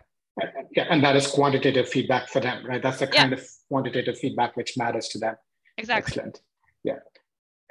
Yeah, 0.76 0.88
and 0.90 1.04
that 1.04 1.16
is 1.16 1.28
quantitative 1.28 1.90
feedback 1.90 2.30
for 2.30 2.40
them, 2.40 2.66
right? 2.66 2.82
That's 2.82 3.00
the 3.00 3.08
kind 3.08 3.32
yeah. 3.32 3.38
of 3.38 3.48
quantitative 3.68 4.18
feedback 4.18 4.56
which 4.56 4.78
matters 4.78 5.10
to 5.10 5.20
them. 5.20 5.36
Exactly. 5.78 6.12
Excellent. 6.12 6.42
Yeah. 6.84 7.00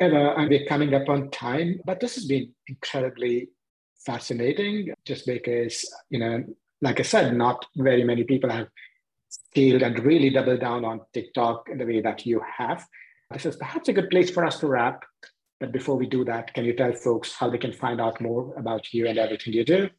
Eva, 0.01 0.17
uh, 0.17 0.35
and 0.37 0.49
we're 0.49 0.67
coming 0.67 0.95
up 0.95 1.09
on 1.09 1.31
time, 1.31 1.81
but 1.85 2.01
this 2.01 2.15
has 2.15 2.27
been 2.27 2.53
incredibly 2.67 3.49
fascinating 4.05 4.93
just 5.05 5.27
because, 5.27 5.85
you 6.09 6.19
know, 6.19 6.45
like 6.81 7.01
I 7.01 7.03
said, 7.03 7.37
not 7.37 7.67
very 7.77 8.05
many 8.05 8.25
people 8.25 8.51
have 8.51 8.69
scaled 9.29 9.83
and 9.83 9.99
really 10.01 10.31
doubled 10.31 10.61
down 10.61 10.85
on 10.85 11.01
TikTok 11.13 11.69
in 11.71 11.79
the 11.79 11.85
way 11.85 12.01
that 12.01 12.25
you 12.25 12.41
have. 12.59 12.87
This 13.31 13.47
is 13.47 13.57
perhaps 13.57 13.89
a 13.89 13.93
good 13.93 14.11
place 14.11 14.31
for 14.31 14.45
us 14.45 14.59
to 14.61 14.67
wrap. 14.67 15.05
But 15.61 15.73
before 15.73 15.97
we 15.97 16.07
do 16.07 16.25
that, 16.25 16.55
can 16.55 16.65
you 16.65 16.73
tell 16.73 16.93
folks 16.93 17.33
how 17.33 17.51
they 17.51 17.59
can 17.59 17.73
find 17.73 18.01
out 18.01 18.21
more 18.21 18.55
about 18.57 18.93
you 18.95 19.07
and 19.07 19.19
everything 19.19 19.53
you 19.53 19.65
do? 19.65 19.91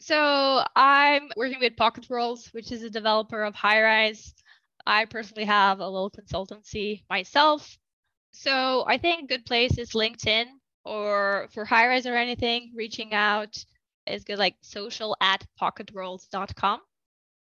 So 0.00 0.64
I'm 0.76 1.28
working 1.36 1.60
with 1.60 1.76
Pocket 1.76 2.08
Worlds, 2.08 2.48
which 2.52 2.72
is 2.72 2.82
a 2.82 2.90
developer 2.90 3.42
of 3.42 3.54
Highrise. 3.54 4.32
I 4.86 5.04
personally 5.04 5.44
have 5.44 5.80
a 5.80 5.88
little 5.88 6.10
consultancy 6.10 7.02
myself. 7.10 7.76
So 8.32 8.84
I 8.86 8.98
think 8.98 9.24
a 9.24 9.26
good 9.26 9.44
place 9.44 9.76
is 9.76 9.92
LinkedIn 9.92 10.46
or 10.84 11.48
for 11.52 11.66
Highrise 11.66 12.10
or 12.10 12.16
anything, 12.16 12.72
reaching 12.74 13.12
out 13.12 13.62
is 14.06 14.24
good, 14.24 14.38
like 14.38 14.56
social 14.62 15.16
at 15.20 15.44
pocketworlds.com. 15.60 16.80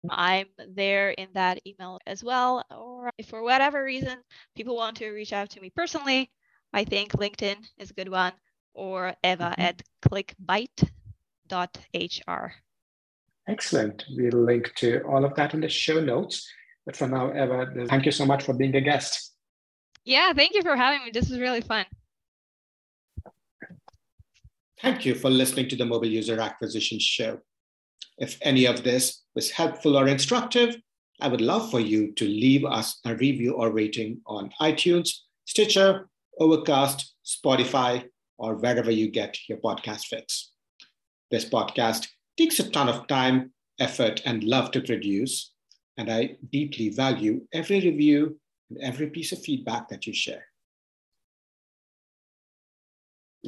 I'm 0.10 0.48
there 0.76 1.12
in 1.12 1.28
that 1.34 1.60
email 1.68 2.00
as 2.08 2.24
well. 2.24 2.64
Or 2.72 3.12
if 3.18 3.28
for 3.28 3.44
whatever 3.44 3.84
reason 3.84 4.18
people 4.56 4.76
want 4.76 4.98
to 4.98 5.10
reach 5.12 5.34
out 5.34 5.50
to 5.52 5.62
me 5.62 5.70
personally, 5.70 6.32
I 6.74 6.84
think 6.84 7.12
LinkedIn 7.14 7.58
is 7.78 7.92
a 7.92 7.94
good 7.94 8.10
one, 8.10 8.34
or 8.74 9.14
Eva 9.24 9.56
mm-hmm. 9.58 9.62
at 9.62 9.82
clickbyte.hr. 11.50 12.52
Excellent. 13.48 14.06
We'll 14.12 14.44
link 14.46 14.74
to 14.76 15.02
all 15.04 15.26
of 15.26 15.36
that 15.36 15.54
in 15.54 15.62
the 15.62 15.70
show 15.70 16.00
notes. 16.00 16.48
But 16.86 16.96
for 16.96 17.08
now, 17.08 17.30
Eva, 17.32 17.88
thank 17.88 18.06
you 18.06 18.12
so 18.12 18.26
much 18.26 18.44
for 18.44 18.54
being 18.54 18.76
a 18.76 18.82
guest. 18.82 19.34
Yeah, 20.06 20.34
thank 20.34 20.56
you 20.56 20.62
for 20.62 20.76
having 20.76 21.04
me. 21.06 21.12
This 21.12 21.30
was 21.30 21.40
really 21.40 21.62
fun. 21.62 21.86
Thank 24.82 25.06
you 25.06 25.14
for 25.14 25.30
listening 25.30 25.68
to 25.70 25.76
the 25.76 25.86
Mobile 25.86 26.08
User 26.08 26.40
Acquisition 26.40 27.00
Show. 27.00 27.40
If 28.18 28.38
any 28.42 28.66
of 28.66 28.84
this 28.84 29.24
was 29.36 29.52
helpful 29.52 29.98
or 29.98 30.08
instructive, 30.08 30.78
I 31.22 31.28
would 31.28 31.42
love 31.42 31.70
for 31.70 31.82
you 31.82 32.14
to 32.14 32.26
leave 32.26 32.64
us 32.64 33.00
a 33.06 33.14
review 33.16 33.54
or 33.56 33.72
rating 33.72 34.22
on 34.26 34.52
iTunes, 34.62 35.10
Stitcher, 35.46 36.08
Overcast, 36.40 37.14
Spotify, 37.26 38.06
or 38.38 38.56
wherever 38.56 38.90
you 38.90 39.12
get 39.12 39.38
your 39.50 39.58
podcast 39.58 40.06
fix. 40.06 40.52
This 41.32 41.46
podcast 41.46 42.08
takes 42.38 42.60
a 42.60 42.70
ton 42.70 42.90
of 42.90 43.08
time, 43.08 43.54
effort, 43.80 44.22
and 44.26 44.44
love 44.44 44.72
to 44.72 44.82
produce, 44.82 45.52
and 45.98 46.12
I 46.12 46.38
deeply 46.52 46.90
value 46.90 47.46
every 47.54 47.82
review 47.82 48.40
and 48.70 48.80
every 48.82 49.10
piece 49.12 49.32
of 49.32 49.42
feedback 49.42 49.90
that 49.90 50.08
you 50.08 50.14
share. 50.14 50.49